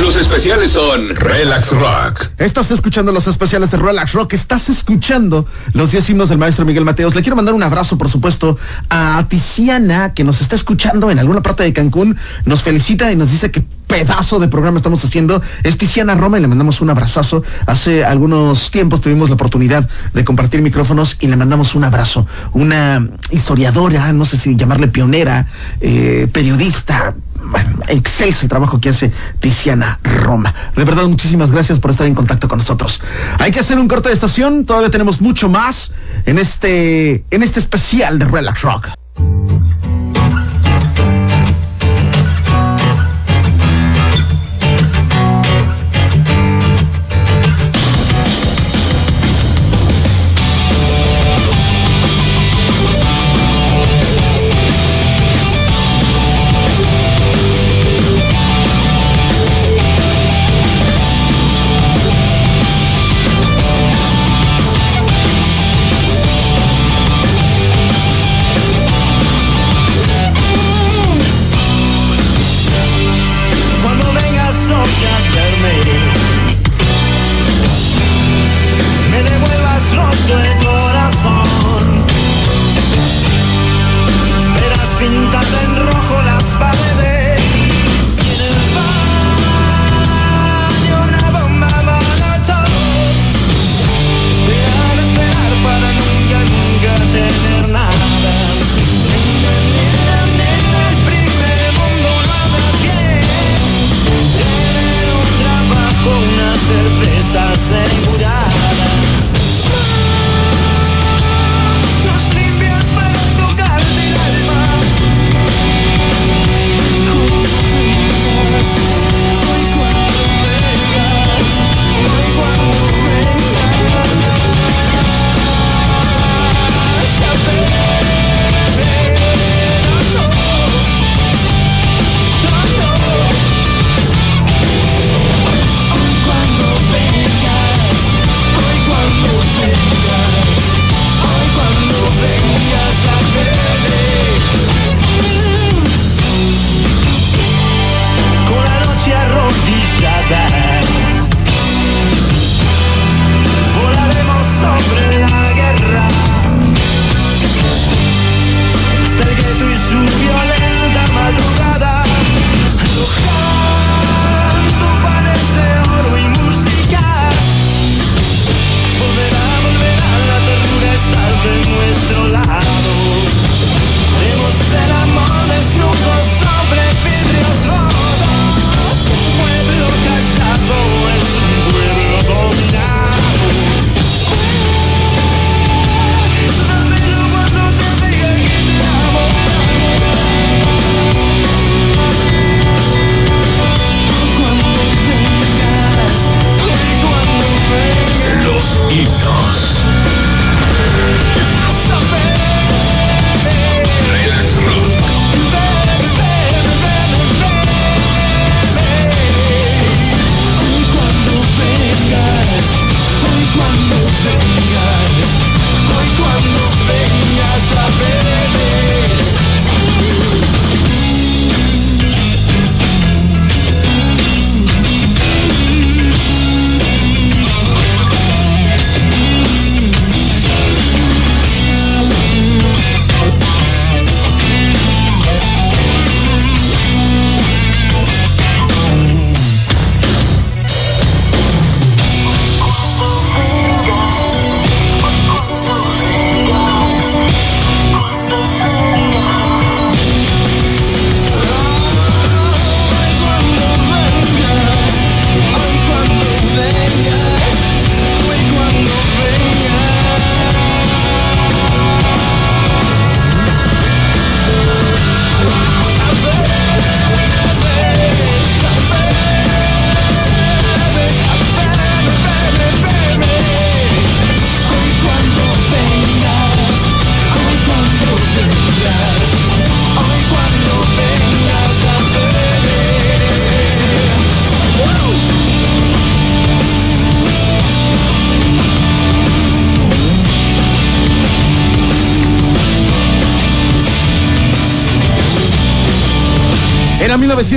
Los 0.00 0.16
especiales 0.16 0.72
son 0.72 1.14
Relax 1.14 1.72
Rock. 1.72 2.29
Estás 2.40 2.70
escuchando 2.70 3.12
los 3.12 3.26
especiales 3.26 3.70
de 3.70 3.76
Relax 3.76 4.14
Rock, 4.14 4.32
estás 4.32 4.70
escuchando 4.70 5.44
los 5.74 5.90
10 5.90 6.08
himnos 6.08 6.30
del 6.30 6.38
maestro 6.38 6.64
Miguel 6.64 6.86
Mateos. 6.86 7.14
Le 7.14 7.20
quiero 7.20 7.36
mandar 7.36 7.54
un 7.54 7.62
abrazo, 7.62 7.98
por 7.98 8.08
supuesto, 8.08 8.56
a 8.88 9.26
Tiziana, 9.28 10.14
que 10.14 10.24
nos 10.24 10.40
está 10.40 10.56
escuchando 10.56 11.10
en 11.10 11.18
alguna 11.18 11.42
parte 11.42 11.64
de 11.64 11.74
Cancún. 11.74 12.16
Nos 12.46 12.62
felicita 12.62 13.12
y 13.12 13.16
nos 13.16 13.30
dice 13.30 13.50
que 13.50 13.62
pedazo 13.86 14.38
de 14.38 14.48
programa 14.48 14.78
estamos 14.78 15.04
haciendo. 15.04 15.42
Es 15.64 15.76
Tiziana 15.76 16.14
Roma 16.14 16.38
y 16.38 16.40
le 16.40 16.48
mandamos 16.48 16.80
un 16.80 16.88
abrazazo. 16.88 17.42
Hace 17.66 18.06
algunos 18.06 18.70
tiempos 18.70 19.02
tuvimos 19.02 19.28
la 19.28 19.34
oportunidad 19.34 19.86
de 20.14 20.24
compartir 20.24 20.62
micrófonos 20.62 21.18
y 21.20 21.26
le 21.26 21.36
mandamos 21.36 21.74
un 21.74 21.84
abrazo. 21.84 22.26
Una 22.54 23.06
historiadora, 23.30 24.14
no 24.14 24.24
sé 24.24 24.38
si 24.38 24.56
llamarle 24.56 24.88
pionera, 24.88 25.46
eh, 25.82 26.26
periodista, 26.32 27.14
bueno, 27.44 27.78
excelso 27.88 28.48
trabajo 28.48 28.80
que 28.80 28.90
hace 28.90 29.12
Tiziana 29.40 29.98
Roma. 30.02 30.54
De 30.76 30.84
verdad, 30.84 31.06
muchísimas 31.06 31.50
gracias 31.50 31.78
por 31.78 31.90
estar 31.90 32.06
en 32.06 32.14
contacto 32.14 32.48
con 32.48 32.58
nosotros. 32.58 33.00
Hay 33.38 33.50
que 33.50 33.60
hacer 33.60 33.78
un 33.78 33.88
corte 33.88 34.08
de 34.08 34.14
estación, 34.14 34.64
todavía 34.64 34.90
tenemos 34.90 35.20
mucho 35.20 35.48
más 35.48 35.92
en 36.26 36.38
este, 36.38 37.24
en 37.30 37.42
este 37.42 37.60
especial 37.60 38.18
de 38.18 38.26
Relax 38.26 38.62
Rock. 38.62 38.88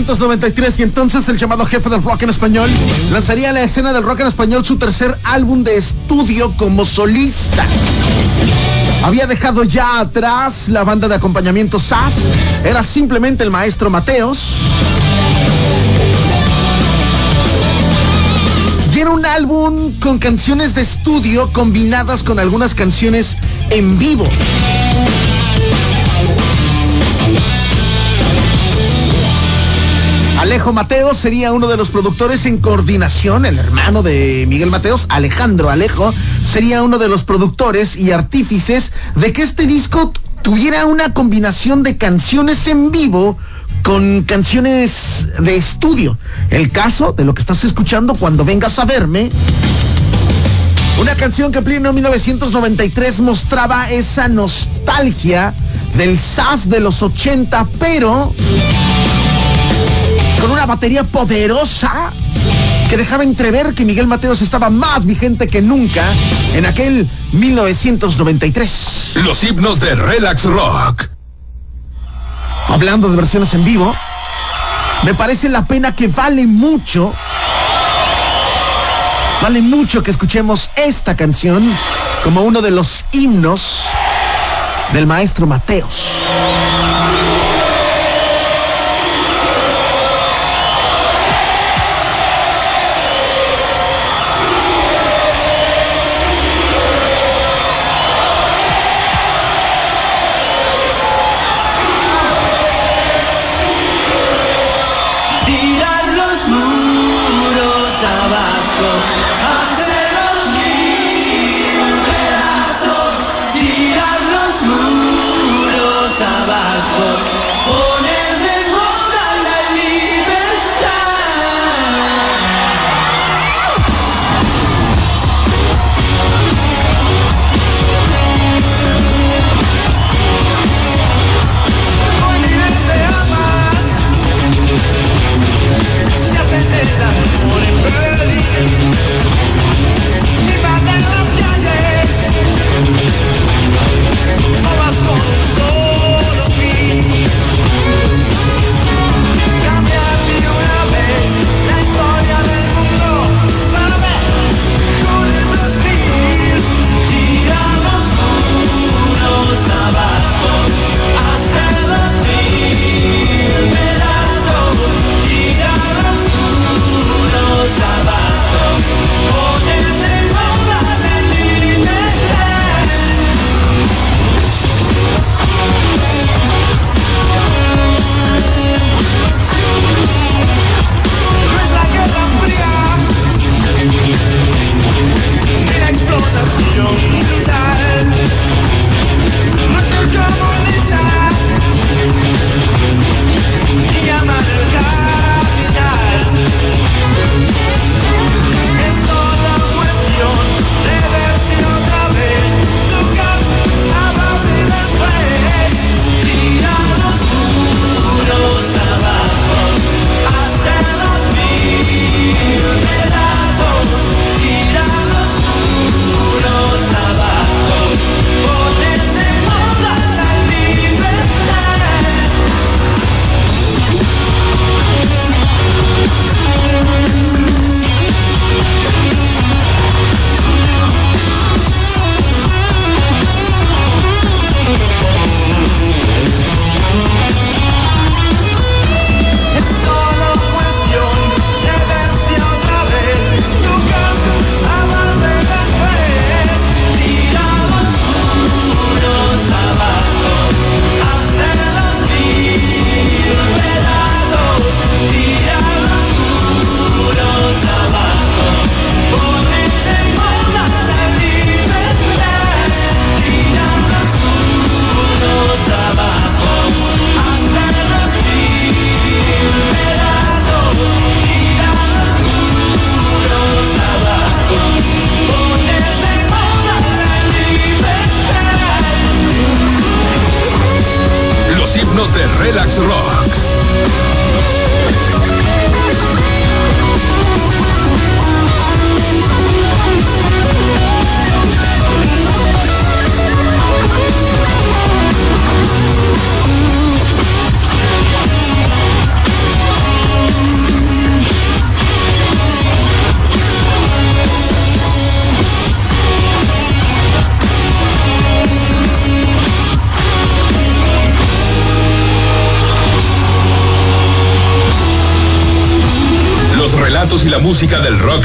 1993 0.03 0.79
y 0.79 0.83
entonces 0.83 1.29
el 1.29 1.37
llamado 1.37 1.65
jefe 1.65 1.89
del 1.89 2.03
rock 2.03 2.23
en 2.23 2.29
español 2.29 2.69
lanzaría 3.13 3.51
a 3.51 3.53
la 3.53 3.63
escena 3.63 3.93
del 3.93 4.03
rock 4.03 4.19
en 4.19 4.27
español 4.27 4.65
su 4.65 4.75
tercer 4.77 5.17
álbum 5.23 5.63
de 5.63 5.77
estudio 5.77 6.51
como 6.57 6.83
solista. 6.83 7.65
Había 9.01 9.27
dejado 9.27 9.63
ya 9.63 10.01
atrás 10.01 10.67
la 10.67 10.83
banda 10.83 11.07
de 11.07 11.15
acompañamiento 11.15 11.79
SAS, 11.79 12.15
era 12.65 12.83
simplemente 12.83 13.45
el 13.45 13.49
maestro 13.49 13.89
Mateos. 13.89 14.39
Y 18.93 18.99
era 18.99 19.09
un 19.09 19.25
álbum 19.25 19.93
con 20.01 20.19
canciones 20.19 20.75
de 20.75 20.81
estudio 20.81 21.49
combinadas 21.53 22.23
con 22.23 22.39
algunas 22.39 22.75
canciones 22.75 23.37
en 23.69 23.97
vivo. 23.97 24.27
Alejo 30.43 30.73
Mateos 30.73 31.17
sería 31.19 31.53
uno 31.53 31.69
de 31.69 31.77
los 31.77 31.89
productores 31.89 32.45
en 32.45 32.57
coordinación, 32.57 33.45
el 33.45 33.57
hermano 33.57 34.03
de 34.03 34.43
Miguel 34.49 34.69
Mateos, 34.69 35.05
Alejandro 35.07 35.69
Alejo, 35.69 36.13
sería 36.45 36.83
uno 36.83 36.97
de 36.97 37.07
los 37.07 37.23
productores 37.23 37.95
y 37.95 38.11
artífices 38.11 38.91
de 39.15 39.31
que 39.31 39.41
este 39.41 39.65
disco 39.65 40.11
tuviera 40.41 40.85
una 40.85 41.13
combinación 41.13 41.81
de 41.81 41.95
canciones 41.95 42.67
en 42.67 42.91
vivo 42.91 43.37
con 43.83 44.23
canciones 44.23 45.29
de 45.39 45.55
estudio. 45.55 46.17
El 46.49 46.73
caso 46.73 47.13
de 47.13 47.23
lo 47.23 47.33
que 47.33 47.39
estás 47.39 47.63
escuchando 47.63 48.13
cuando 48.13 48.43
vengas 48.43 48.77
a 48.79 48.83
verme. 48.83 49.31
Una 50.99 51.15
canción 51.15 51.53
que 51.53 51.59
en 51.59 51.63
pleno 51.63 51.93
1993 51.93 53.21
mostraba 53.21 53.89
esa 53.89 54.27
nostalgia 54.27 55.53
del 55.95 56.19
SAS 56.19 56.69
de 56.69 56.81
los 56.81 57.01
80, 57.01 57.65
pero 57.79 58.33
con 60.43 60.51
una 60.51 60.65
batería 60.65 61.05
poderosa 61.05 62.11
que 62.89 62.97
dejaba 62.97 63.23
entrever 63.23 63.73
que 63.73 63.85
Miguel 63.85 64.07
Mateos 64.07 64.41
estaba 64.41 64.69
más 64.69 65.05
vigente 65.05 65.47
que 65.47 65.61
nunca 65.61 66.03
en 66.53 66.65
aquel 66.65 67.07
1993. 67.31 69.11
Los 69.23 69.41
himnos 69.45 69.79
de 69.79 69.95
Relax 69.95 70.43
Rock. 70.43 71.05
Hablando 72.67 73.07
de 73.07 73.15
versiones 73.15 73.53
en 73.53 73.63
vivo, 73.63 73.95
me 75.03 75.13
parece 75.13 75.47
la 75.47 75.65
pena 75.65 75.95
que 75.95 76.09
vale 76.09 76.45
mucho, 76.45 77.13
vale 79.41 79.61
mucho 79.61 80.03
que 80.03 80.11
escuchemos 80.11 80.71
esta 80.75 81.15
canción 81.15 81.73
como 82.21 82.41
uno 82.41 82.61
de 82.61 82.71
los 82.71 83.05
himnos 83.13 83.79
del 84.91 85.07
maestro 85.07 85.47
Mateos. 85.47 86.03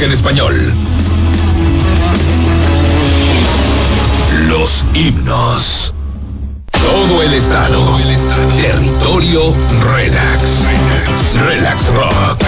En 0.01 0.11
español. 0.13 0.73
Los 4.47 4.85
himnos. 4.93 5.93
Todo 6.71 7.23
el 7.23 7.33
estado. 7.33 7.97
Territorio 8.61 9.53
Relax. 9.95 11.35
Relax 11.45 11.87
Rock. 11.93 12.39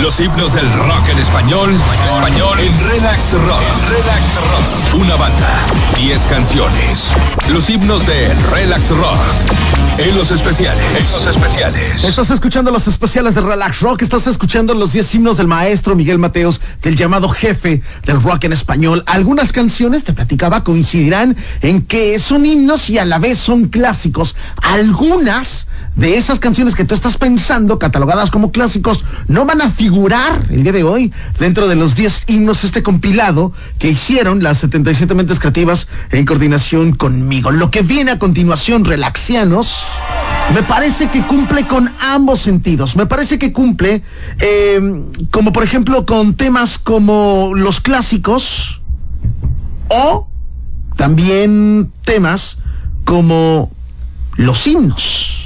Los 0.00 0.20
himnos 0.20 0.54
del 0.54 0.72
rock 0.74 1.08
en 1.10 1.18
español. 1.18 1.74
Español 2.04 2.58
en 2.60 2.88
Relax 2.88 3.32
Rock. 3.32 3.62
Relax 3.90 4.22
Rock. 4.34 4.94
Una 5.00 5.16
banda. 5.16 5.48
10 5.96 6.22
canciones. 6.26 7.12
Los 7.48 7.68
himnos 7.68 8.06
de 8.06 8.34
Relax 8.52 8.90
Rock. 8.90 9.75
En 9.98 10.14
los 10.14 10.30
especiales. 10.30 10.84
En 10.84 10.94
los 10.94 11.34
especiales. 11.34 12.04
Estás 12.04 12.30
escuchando 12.30 12.70
los 12.70 12.86
especiales 12.86 13.34
de 13.34 13.40
Relax 13.40 13.80
Rock, 13.80 14.02
estás 14.02 14.26
escuchando 14.26 14.74
los 14.74 14.92
10 14.92 15.14
himnos 15.14 15.38
del 15.38 15.46
maestro 15.46 15.96
Miguel 15.96 16.18
Mateos, 16.18 16.60
del 16.82 16.96
llamado 16.96 17.30
jefe 17.30 17.80
del 18.04 18.22
rock 18.22 18.44
en 18.44 18.52
español. 18.52 19.02
Algunas 19.06 19.52
canciones, 19.52 20.04
te 20.04 20.12
platicaba, 20.12 20.64
coincidirán 20.64 21.34
en 21.62 21.80
que 21.80 22.18
son 22.18 22.44
himnos 22.44 22.90
y 22.90 22.98
a 22.98 23.06
la 23.06 23.18
vez 23.18 23.38
son 23.38 23.68
clásicos. 23.68 24.36
Algunas 24.60 25.66
de 25.96 26.18
esas 26.18 26.40
canciones 26.40 26.74
que 26.74 26.84
tú 26.84 26.94
estás 26.94 27.16
pensando, 27.16 27.78
catalogadas 27.78 28.30
como 28.30 28.52
clásicos, 28.52 29.02
no 29.28 29.46
van 29.46 29.62
a 29.62 29.70
figurar 29.70 30.46
el 30.50 30.62
día 30.62 30.72
de 30.72 30.82
hoy 30.82 31.10
dentro 31.38 31.68
de 31.68 31.74
los 31.74 31.94
10 31.94 32.24
himnos, 32.26 32.64
este 32.64 32.82
compilado 32.82 33.50
que 33.78 33.88
hicieron 33.92 34.42
las 34.42 34.58
77 34.58 35.14
mentes 35.14 35.40
creativas 35.40 35.88
en 36.10 36.26
coordinación 36.26 36.94
conmigo. 36.94 37.50
Lo 37.50 37.70
que 37.70 37.80
viene 37.80 38.10
a 38.10 38.18
continuación, 38.18 38.84
Relaxianos, 38.84 39.85
me 40.54 40.62
parece 40.62 41.10
que 41.10 41.22
cumple 41.26 41.66
con 41.66 41.92
ambos 42.00 42.40
sentidos. 42.40 42.96
Me 42.96 43.06
parece 43.06 43.38
que 43.38 43.52
cumple, 43.52 44.02
eh, 44.40 45.02
como 45.30 45.52
por 45.52 45.64
ejemplo, 45.64 46.06
con 46.06 46.34
temas 46.34 46.78
como 46.78 47.52
los 47.54 47.80
clásicos 47.80 48.80
o 49.88 50.28
también 50.96 51.90
temas 52.04 52.58
como 53.04 53.70
los 54.36 54.66
himnos. 54.66 55.45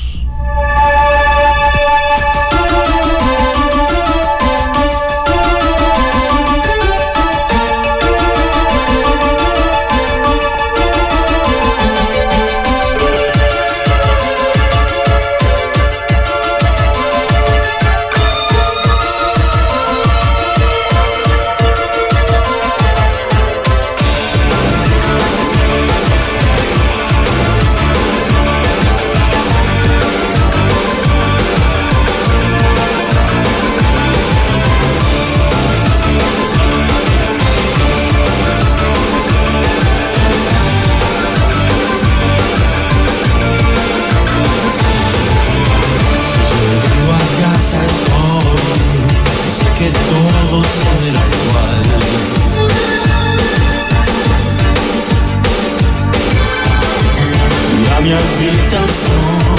Y 58.11 58.13
a 58.13 58.17
mi 58.17 58.49
habitación, 58.49 59.55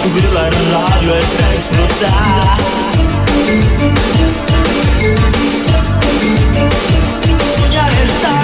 subir 0.00 0.24
la 0.32 0.48
radio 0.48 1.10
está 1.16 1.46
explotar. 1.52 2.56
Soñar 7.58 7.92
estar 7.92 8.37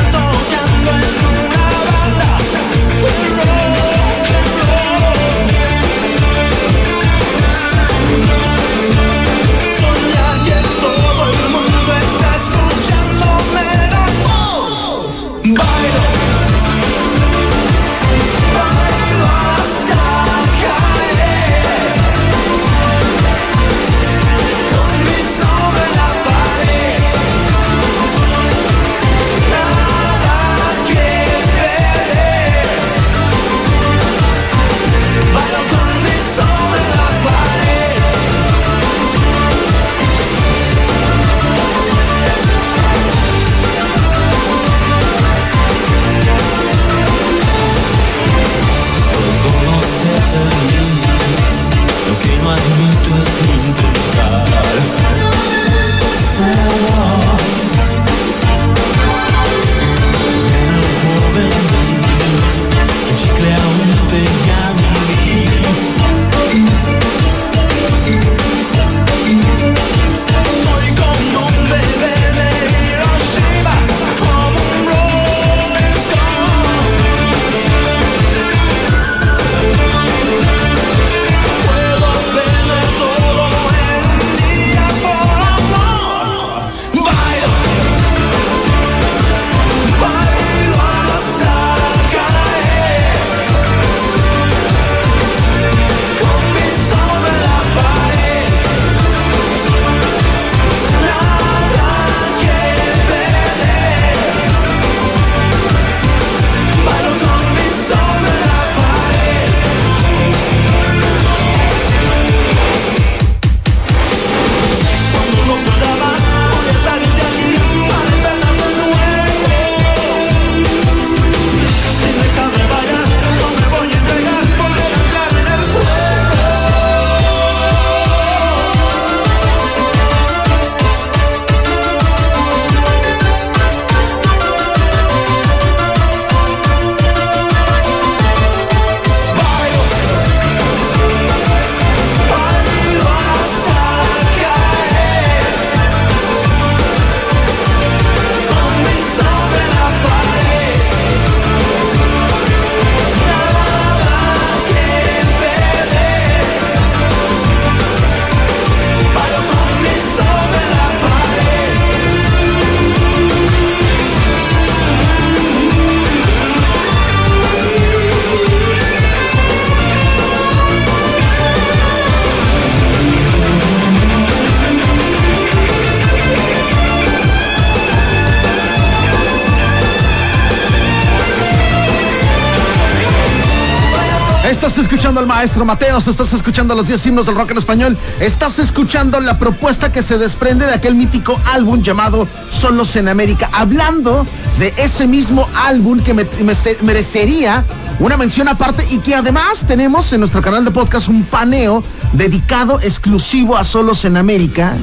Mateos, 185.95 186.09
estás 186.09 186.33
escuchando 186.33 186.75
los 186.75 186.89
10 186.89 187.07
himnos 187.07 187.27
del 187.27 187.37
rock 187.37 187.53
en 187.53 187.59
español, 187.59 187.97
estás 188.19 188.59
escuchando 188.59 189.21
la 189.21 189.39
propuesta 189.39 189.93
que 189.93 190.03
se 190.03 190.19
desprende 190.19 190.67
de 190.67 190.75
aquel 190.75 190.97
mítico 190.97 191.41
álbum 191.53 191.83
llamado 191.83 192.27
Solos 192.49 192.97
en 192.97 193.07
América, 193.07 193.49
hablando 193.53 194.27
de 194.59 194.75
ese 194.77 195.07
mismo 195.07 195.49
álbum 195.55 196.01
que 196.01 196.13
me, 196.13 196.25
me- 196.25 196.55
merecería 196.83 197.65
una 198.01 198.17
mención 198.17 198.49
aparte 198.49 198.85
y 198.91 198.99
que 198.99 199.15
además 199.15 199.61
tenemos 199.69 200.13
en 200.13 200.19
nuestro 200.19 200.43
canal 200.43 200.65
de 200.65 200.73
podcast 200.73 201.07
un 201.07 201.23
paneo 201.23 201.85
dedicado 202.13 202.81
exclusivo 202.81 203.57
a 203.57 203.63
Solos 203.63 204.05
en 204.05 204.17
América. 204.17 204.75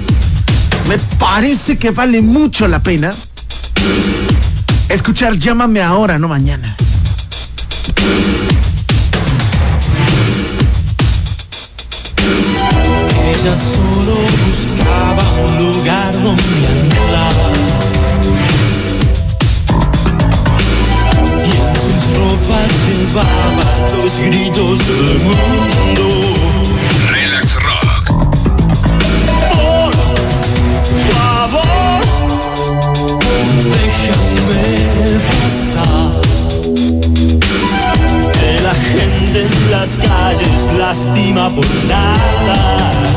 Me 0.88 0.98
parece 1.20 1.78
que 1.78 1.92
vale 1.92 2.22
mucho 2.22 2.70
la 2.70 2.80
pena 2.82 3.12
escuchar 4.88 5.36
Llámame 5.36 5.82
ahora, 5.82 6.18
no 6.18 6.30
mañana. 6.30 6.78
Ella 13.44 13.56
solo 13.56 14.16
buscaba 14.46 15.26
un 15.48 15.52
lugar 15.58 16.14
donde 16.14 16.62
anclar. 16.78 17.36
Y 21.44 21.50
en 21.50 21.74
sus 21.82 22.02
ropas 22.20 22.70
llevaba 22.86 23.66
los 23.98 24.14
gritos 24.20 24.78
del 24.88 25.10
mundo. 25.24 26.06
Relax 27.10 27.48
Rock. 27.56 28.04
Por 29.50 29.94
favor, 31.16 32.02
déjame 33.74 34.66
pasar. 35.32 36.22
Que 38.34 38.52
la 38.62 38.76
gente 38.76 39.38
en 39.42 39.72
las 39.72 39.92
calles 39.98 40.62
lastima 40.78 41.50
por 41.50 41.66
nada. 41.88 43.11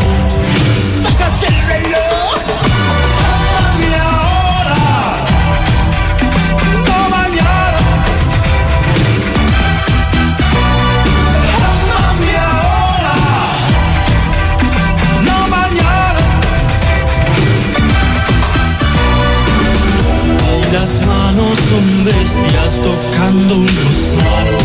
Las 20.75 21.01
manos 21.07 21.57
son 21.71 22.05
bestias 22.05 22.73
tocando 22.83 23.55
un 23.57 23.69
rosario. 23.85 24.59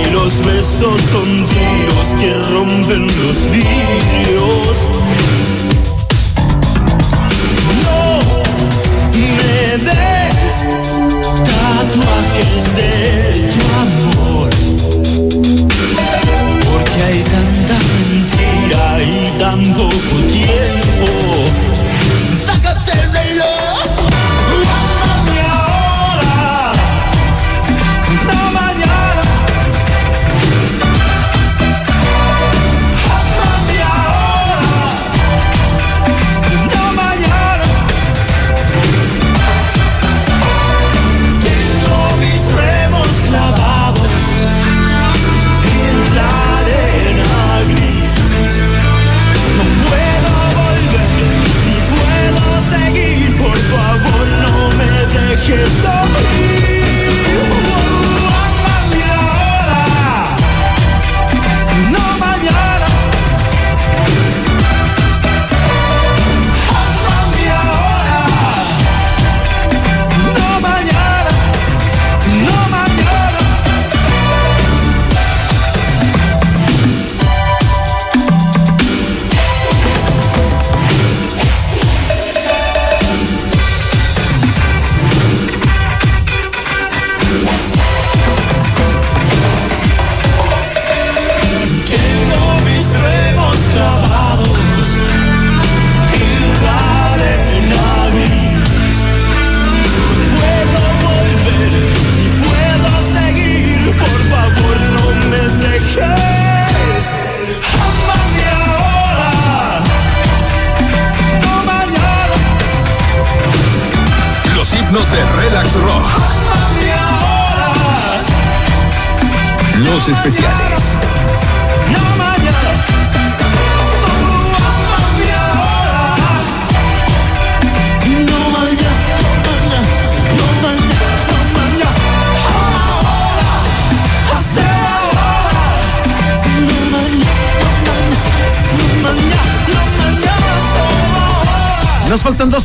Y 0.00 0.12
los 0.12 0.32
besos 0.44 0.98
son 1.12 1.28
tiros 1.52 2.08
que 2.20 2.30
rompen 2.54 3.06
los 3.06 3.38
vidrios. 3.54 4.74
No 7.84 8.02
me 9.36 9.56
des 9.88 10.56
tatuajes 11.48 12.62
de 12.78 12.92
tu 13.52 13.62
amor. 13.84 14.50
Porque 16.70 16.98
hay 17.08 17.20
tanta 17.34 17.76
mentira 17.90 18.84
y 19.02 19.38
tan 19.40 19.60
poco 19.74 20.16
tiempo. 20.32 20.83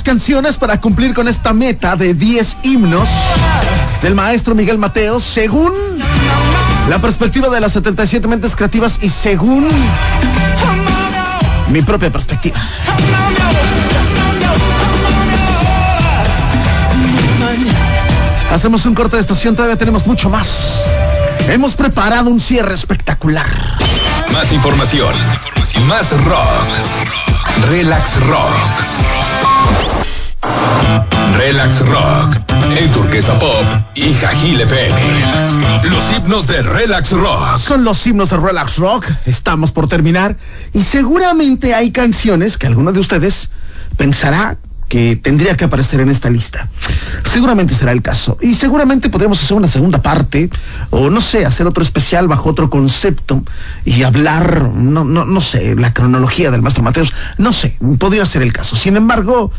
Canciones 0.10 0.58
para 0.58 0.82
cumplir 0.82 1.14
con 1.14 1.28
esta 1.28 1.54
meta 1.54 1.96
de 1.96 2.16
10 2.16 2.58
himnos 2.64 3.08
del 4.02 4.16
maestro 4.16 4.56
Miguel 4.56 4.80
Mateos, 4.80 5.24
según 5.24 5.72
la 6.90 6.98
perspectiva 6.98 7.48
de 7.50 7.62
las 7.62 7.74
77 7.74 8.28
mentes 8.28 8.56
creativas 8.56 8.98
y 9.04 9.10
según 9.10 9.68
mi 11.68 11.84
propia 11.84 12.10
perspectiva. 12.10 12.58
Hacemos 18.52 18.88
un 18.88 18.96
corte 18.96 19.18
de 19.18 19.22
estación, 19.22 19.56
todavía 19.56 19.78
tenemos 19.78 20.08
mucho 20.08 20.28
más. 20.28 20.86
Hemos 21.50 21.76
preparado 21.76 22.32
un 22.32 22.40
cierre 22.40 22.74
espectacular. 22.74 23.46
Más 24.34 24.52
información. 24.52 25.14
Más 25.88 26.10
rock. 26.24 27.70
Relax 27.70 28.20
Rock. 28.22 29.29
Relax 31.38 31.80
Rock. 31.86 32.38
En 32.78 32.92
Turquesa 32.92 33.38
Pop 33.40 33.66
y 33.96 34.14
Jajil 34.14 34.62
FM. 34.62 34.96
Los 35.84 36.12
himnos 36.18 36.48
de 36.48 36.62
Relax 36.62 37.12
Rock. 37.12 37.58
Son 37.58 37.84
los 37.84 38.06
himnos 38.06 38.30
de 38.30 38.38
Relax 38.38 38.78
Rock. 38.78 39.06
Estamos 39.26 39.72
por 39.72 39.88
terminar. 39.88 40.36
Y 40.74 40.84
seguramente 40.84 41.74
hay 41.74 41.92
canciones 41.92 42.58
que 42.58 42.68
alguno 42.68 42.92
de 42.92 43.00
ustedes 43.00 43.50
pensará 43.98 44.58
que 44.90 45.16
tendría 45.16 45.56
que 45.56 45.66
aparecer 45.66 46.02
en 46.02 46.10
esta 46.10 46.30
lista. 46.30 46.68
Seguramente 47.32 47.76
será 47.76 47.92
el 47.92 48.02
caso. 48.02 48.38
Y 48.42 48.56
seguramente 48.56 49.10
podremos 49.10 49.42
hacer 49.42 49.56
una 49.56 49.68
segunda 49.68 50.02
parte, 50.02 50.50
o 50.90 51.10
no 51.10 51.22
sé, 51.22 51.46
hacer 51.46 51.68
otro 51.68 51.84
especial 51.84 52.28
bajo 52.28 52.50
otro 52.50 52.70
concepto 52.70 53.44
y 53.86 54.04
hablar, 54.04 54.72
no, 54.74 55.06
no, 55.06 55.26
no 55.26 55.42
sé, 55.42 55.76
la 55.76 55.94
cronología 55.94 56.50
del 56.52 56.64
maestro 56.64 56.84
Mateos. 56.84 57.14
No 57.38 57.54
sé, 57.54 57.78
podría 58.00 58.26
ser 58.26 58.42
el 58.42 58.52
caso. 58.52 58.76
Sin 58.76 58.98
embargo, 58.98 59.52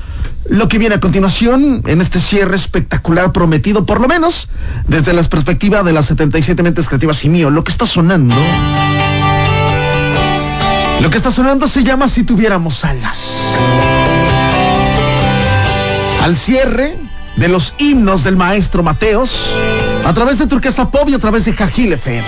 lo 0.49 0.68
que 0.68 0.78
viene 0.78 0.97
a 0.97 1.01
continuación 1.01 1.83
en 1.87 2.01
este 2.01 2.18
cierre 2.18 2.57
espectacular 2.57 3.33
prometido, 3.33 3.87
por 3.87 4.01
lo 4.01 4.09
menos 4.09 4.49
desde 4.89 5.12
la 5.12 5.22
perspectiva 5.22 5.85
de 5.85 5.93
las 5.93 6.07
77 6.07 6.62
mentes 6.64 6.89
creativas 6.89 7.24
y 7.24 7.28
mío, 7.28 7.51
lo 7.51 7.62
que 7.62 7.70
está 7.70 7.87
sonando. 7.87 8.35
Lo 11.01 11.09
que 11.09 11.16
está 11.16 11.31
sonando 11.31 11.68
se 11.68 11.85
llama 11.85 12.09
Si 12.09 12.24
tuviéramos 12.24 12.85
alas 12.85 13.99
al 16.20 16.36
cierre 16.36 16.96
de 17.36 17.48
los 17.48 17.74
himnos 17.78 18.24
del 18.24 18.36
maestro 18.36 18.82
Mateos 18.82 19.54
a 20.04 20.12
través 20.12 20.38
de 20.38 20.46
Turquesa 20.46 20.90
Pop 20.90 21.08
y 21.08 21.14
a 21.14 21.18
través 21.18 21.44
de 21.44 21.52
Jajil 21.52 21.92
FM. 21.94 22.26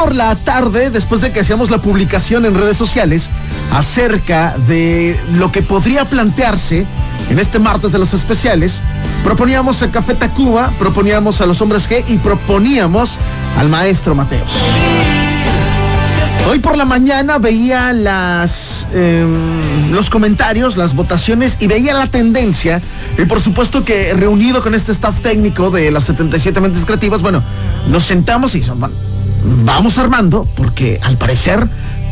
Por 0.00 0.14
la 0.14 0.36
tarde, 0.36 0.90
después 0.90 1.20
de 1.20 1.32
que 1.32 1.40
hacíamos 1.40 1.70
la 1.70 1.78
publicación 1.78 2.46
en 2.46 2.54
redes 2.54 2.76
sociales 2.76 3.30
acerca 3.72 4.56
de 4.68 5.18
lo 5.32 5.50
que 5.50 5.62
podría 5.62 6.08
plantearse 6.08 6.86
en 7.30 7.38
este 7.40 7.58
martes 7.58 7.90
de 7.90 7.98
los 7.98 8.14
especiales, 8.14 8.80
proponíamos 9.24 9.82
a 9.82 9.90
Café 9.90 10.14
Tacuba, 10.14 10.72
proponíamos 10.78 11.40
a 11.40 11.46
los 11.46 11.60
hombres 11.62 11.90
G 11.90 12.04
y 12.06 12.18
proponíamos 12.18 13.16
al 13.56 13.68
maestro 13.68 14.14
Mateos. 14.14 14.48
Hoy 16.48 16.60
por 16.60 16.76
la 16.76 16.84
mañana 16.84 17.38
veía 17.38 17.92
las 17.92 18.86
em, 18.94 19.90
los 19.92 20.10
comentarios, 20.10 20.76
las 20.76 20.94
votaciones 20.94 21.56
y 21.58 21.66
veía 21.66 21.92
la 21.92 22.06
tendencia. 22.06 22.80
Y 23.18 23.24
por 23.24 23.40
supuesto 23.40 23.84
que 23.84 24.14
reunido 24.14 24.62
con 24.62 24.74
este 24.74 24.92
staff 24.92 25.20
técnico 25.20 25.72
de 25.72 25.90
las 25.90 26.04
77 26.04 26.60
mentes 26.60 26.84
creativas, 26.84 27.20
bueno, 27.20 27.42
nos 27.88 28.04
sentamos 28.04 28.54
y 28.54 28.62
son, 28.62 28.80
vamos 29.64 29.98
armando, 29.98 30.48
porque 30.56 31.00
al 31.02 31.16
parecer, 31.16 31.68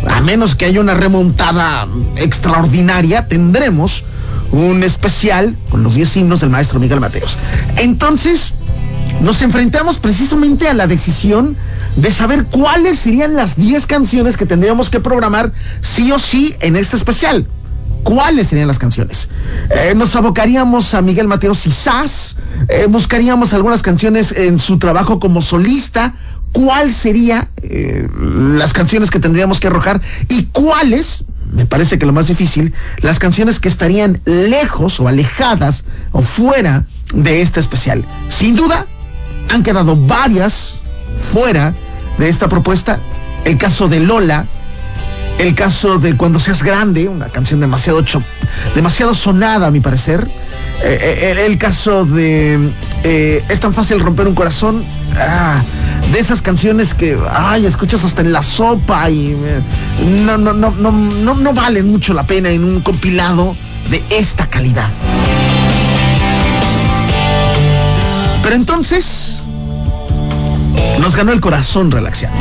a 0.08 0.20
menos 0.20 0.54
que 0.54 0.66
haya 0.66 0.80
una 0.80 0.94
remontada 0.94 1.86
extraordinaria, 2.16 3.28
tendremos 3.28 4.04
un 4.52 4.82
especial 4.82 5.56
con 5.70 5.82
los 5.82 5.94
10 5.94 6.16
himnos 6.18 6.40
del 6.40 6.50
maestro 6.50 6.80
Miguel 6.80 7.00
Mateos. 7.00 7.38
Entonces, 7.76 8.52
nos 9.20 9.42
enfrentamos 9.42 9.98
precisamente 9.98 10.68
a 10.68 10.74
la 10.74 10.86
decisión 10.86 11.56
de 11.96 12.12
saber 12.12 12.44
cuáles 12.44 12.98
serían 12.98 13.34
las 13.34 13.56
10 13.56 13.86
canciones 13.86 14.36
que 14.36 14.46
tendríamos 14.46 14.90
que 14.90 15.00
programar 15.00 15.52
sí 15.80 16.12
o 16.12 16.18
sí 16.18 16.54
en 16.60 16.76
este 16.76 16.96
especial. 16.96 17.46
¿Cuáles 18.02 18.48
serían 18.48 18.68
las 18.68 18.78
canciones? 18.78 19.28
Eh, 19.70 19.94
nos 19.96 20.14
abocaríamos 20.14 20.94
a 20.94 21.02
Miguel 21.02 21.26
Mateos 21.26 21.62
quizás, 21.62 22.36
eh, 22.68 22.86
buscaríamos 22.88 23.52
algunas 23.52 23.82
canciones 23.82 24.30
en 24.30 24.60
su 24.60 24.78
trabajo 24.78 25.18
como 25.18 25.42
solista 25.42 26.14
cuál 26.56 26.90
sería 26.90 27.50
eh, 27.62 28.08
las 28.18 28.72
canciones 28.72 29.10
que 29.10 29.20
tendríamos 29.20 29.60
que 29.60 29.66
arrojar 29.66 30.00
y 30.30 30.44
cuáles, 30.44 31.24
me 31.52 31.66
parece 31.66 31.98
que 31.98 32.06
lo 32.06 32.14
más 32.14 32.28
difícil, 32.28 32.72
las 33.02 33.18
canciones 33.18 33.60
que 33.60 33.68
estarían 33.68 34.22
lejos 34.24 34.98
o 34.98 35.06
alejadas 35.06 35.84
o 36.12 36.22
fuera 36.22 36.86
de 37.12 37.42
este 37.42 37.60
especial. 37.60 38.06
Sin 38.30 38.56
duda, 38.56 38.86
han 39.50 39.62
quedado 39.62 39.96
varias 39.96 40.78
fuera 41.18 41.74
de 42.16 42.30
esta 42.30 42.48
propuesta. 42.48 43.00
El 43.44 43.58
caso 43.58 43.88
de 43.88 44.00
Lola, 44.00 44.46
el 45.38 45.54
caso 45.54 45.98
de 45.98 46.16
Cuando 46.16 46.40
seas 46.40 46.62
grande, 46.62 47.06
una 47.06 47.28
canción 47.28 47.60
demasiado, 47.60 48.02
demasiado 48.74 49.12
sonada 49.12 49.66
a 49.66 49.70
mi 49.70 49.80
parecer. 49.80 50.26
Eh, 50.82 51.32
eh, 51.36 51.46
el, 51.46 51.58
caso 51.58 52.04
de 52.04 52.70
eh, 53.02 53.42
Es 53.48 53.60
tan 53.60 53.72
fácil 53.72 54.00
romper 54.00 54.26
un 54.28 54.34
corazón. 54.34 54.84
Ah, 55.18 55.62
de 56.12 56.20
esas 56.20 56.42
canciones 56.42 56.94
que, 56.94 57.18
ay, 57.30 57.66
escuchas 57.66 58.04
hasta 58.04 58.20
en 58.20 58.32
la 58.32 58.42
sopa 58.42 59.10
y 59.10 59.36
no, 60.24 60.38
no, 60.38 60.52
no, 60.52 60.70
no, 60.70 60.92
no, 60.92 61.34
no 61.34 61.52
valen 61.52 61.88
mucho 61.88 62.14
la 62.14 62.24
pena 62.24 62.50
en 62.50 62.62
un 62.62 62.80
compilado 62.80 63.56
de 63.90 64.02
esta 64.10 64.46
calidad. 64.48 64.88
Pero 68.42 68.54
entonces 68.54 69.38
nos 71.00 71.16
ganó 71.16 71.32
el 71.32 71.40
corazón 71.40 71.90
relaxado. 71.90 72.34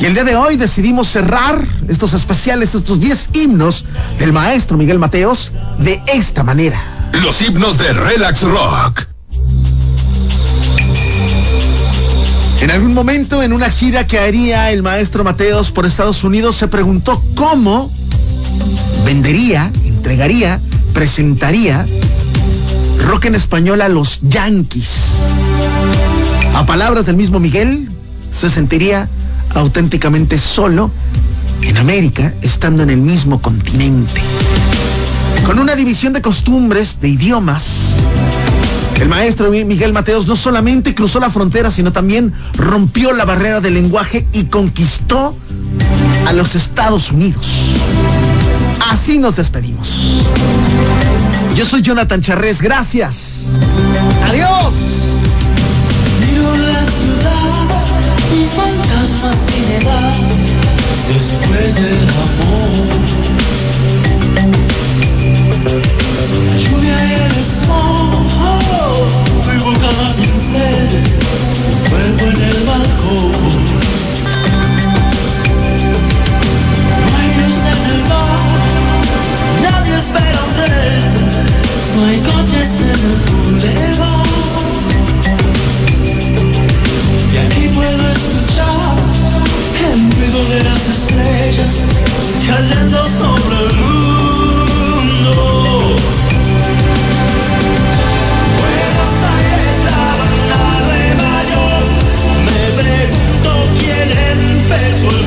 Y 0.00 0.06
el 0.06 0.14
día 0.14 0.24
de 0.24 0.36
hoy 0.36 0.56
decidimos 0.56 1.08
cerrar 1.08 1.62
estos 1.88 2.14
especiales, 2.14 2.74
estos 2.74 3.00
10 3.00 3.30
himnos 3.34 3.84
del 4.18 4.32
maestro 4.32 4.76
Miguel 4.76 4.98
Mateos 4.98 5.52
de 5.80 6.02
esta 6.06 6.42
manera. 6.42 7.10
Los 7.22 7.40
himnos 7.42 7.78
de 7.78 7.92
Relax 7.92 8.42
Rock. 8.42 9.06
En 12.60 12.70
algún 12.70 12.92
momento, 12.92 13.42
en 13.42 13.52
una 13.52 13.70
gira 13.70 14.06
que 14.06 14.18
haría 14.18 14.70
el 14.70 14.82
maestro 14.82 15.24
Mateos 15.24 15.70
por 15.70 15.86
Estados 15.86 16.24
Unidos, 16.24 16.56
se 16.56 16.68
preguntó 16.68 17.22
cómo 17.34 17.90
vendería, 19.04 19.72
entregaría, 19.84 20.60
presentaría 20.92 21.86
rock 23.06 23.26
en 23.26 23.34
español 23.34 23.80
a 23.80 23.88
los 23.88 24.20
Yankees. 24.22 24.90
A 26.54 26.66
palabras 26.66 27.06
del 27.06 27.16
mismo 27.16 27.40
Miguel, 27.40 27.88
se 28.30 28.50
sentiría 28.50 29.08
auténticamente 29.54 30.38
solo 30.38 30.90
en 31.62 31.78
América, 31.78 32.34
estando 32.42 32.82
en 32.82 32.90
el 32.90 32.98
mismo 32.98 33.40
continente. 33.40 34.20
Con 35.50 35.58
una 35.58 35.74
división 35.74 36.12
de 36.12 36.22
costumbres, 36.22 37.00
de 37.00 37.08
idiomas, 37.08 37.96
el 39.00 39.08
maestro 39.08 39.50
Miguel 39.50 39.92
Mateos 39.92 40.28
no 40.28 40.36
solamente 40.36 40.94
cruzó 40.94 41.18
la 41.18 41.28
frontera, 41.28 41.72
sino 41.72 41.90
también 41.90 42.32
rompió 42.56 43.12
la 43.12 43.24
barrera 43.24 43.60
del 43.60 43.74
lenguaje 43.74 44.28
y 44.32 44.44
conquistó 44.44 45.36
a 46.28 46.32
los 46.34 46.54
Estados 46.54 47.10
Unidos. 47.10 47.48
Así 48.92 49.18
nos 49.18 49.34
despedimos. 49.34 50.22
Yo 51.56 51.66
soy 51.66 51.82
Jonathan 51.82 52.20
Charrés, 52.20 52.62
gracias. 52.62 53.42
Adiós. 54.28 54.99
Sin 59.08 59.64
edad 59.80 60.14
después 61.08 61.74
del 61.74 62.08
amor. 62.24 62.70
La 66.48 66.56
lluvia 66.56 66.96
y 67.04 67.12
el 67.12 67.34
smog, 67.42 68.28
pincel, 70.16 70.88
vuelvo 71.88 72.26
en 72.30 72.40
el 72.42 72.60
balcón. 72.66 73.32
No 77.00 77.16
hay 77.16 77.30
luz 77.40 77.60
en 77.72 77.80
el 77.94 78.02
bar, 78.10 78.48
nadie 79.62 79.96
espera 79.96 80.40
un 80.46 80.52
tren, 80.56 81.02
no 81.96 82.00
hay 82.04 82.18
coches 82.20 82.70
en 82.80 82.88
el 82.90 83.16
boulevard. 83.26 84.19
de 90.48 90.62
las 90.64 90.88
estrellas 90.88 91.84
cayendo 92.46 93.06
sobre 93.06 93.56
el 93.58 93.76
mundo. 93.76 95.34
Buenos 98.58 99.12
Aires, 99.36 99.76
La 99.84 100.12
Habana 100.12 100.62
de 100.88 101.02
Mayo, 101.22 101.64
me 102.46 102.60
pregunto 102.80 103.50
quién 103.78 104.08
empezó 104.32 105.19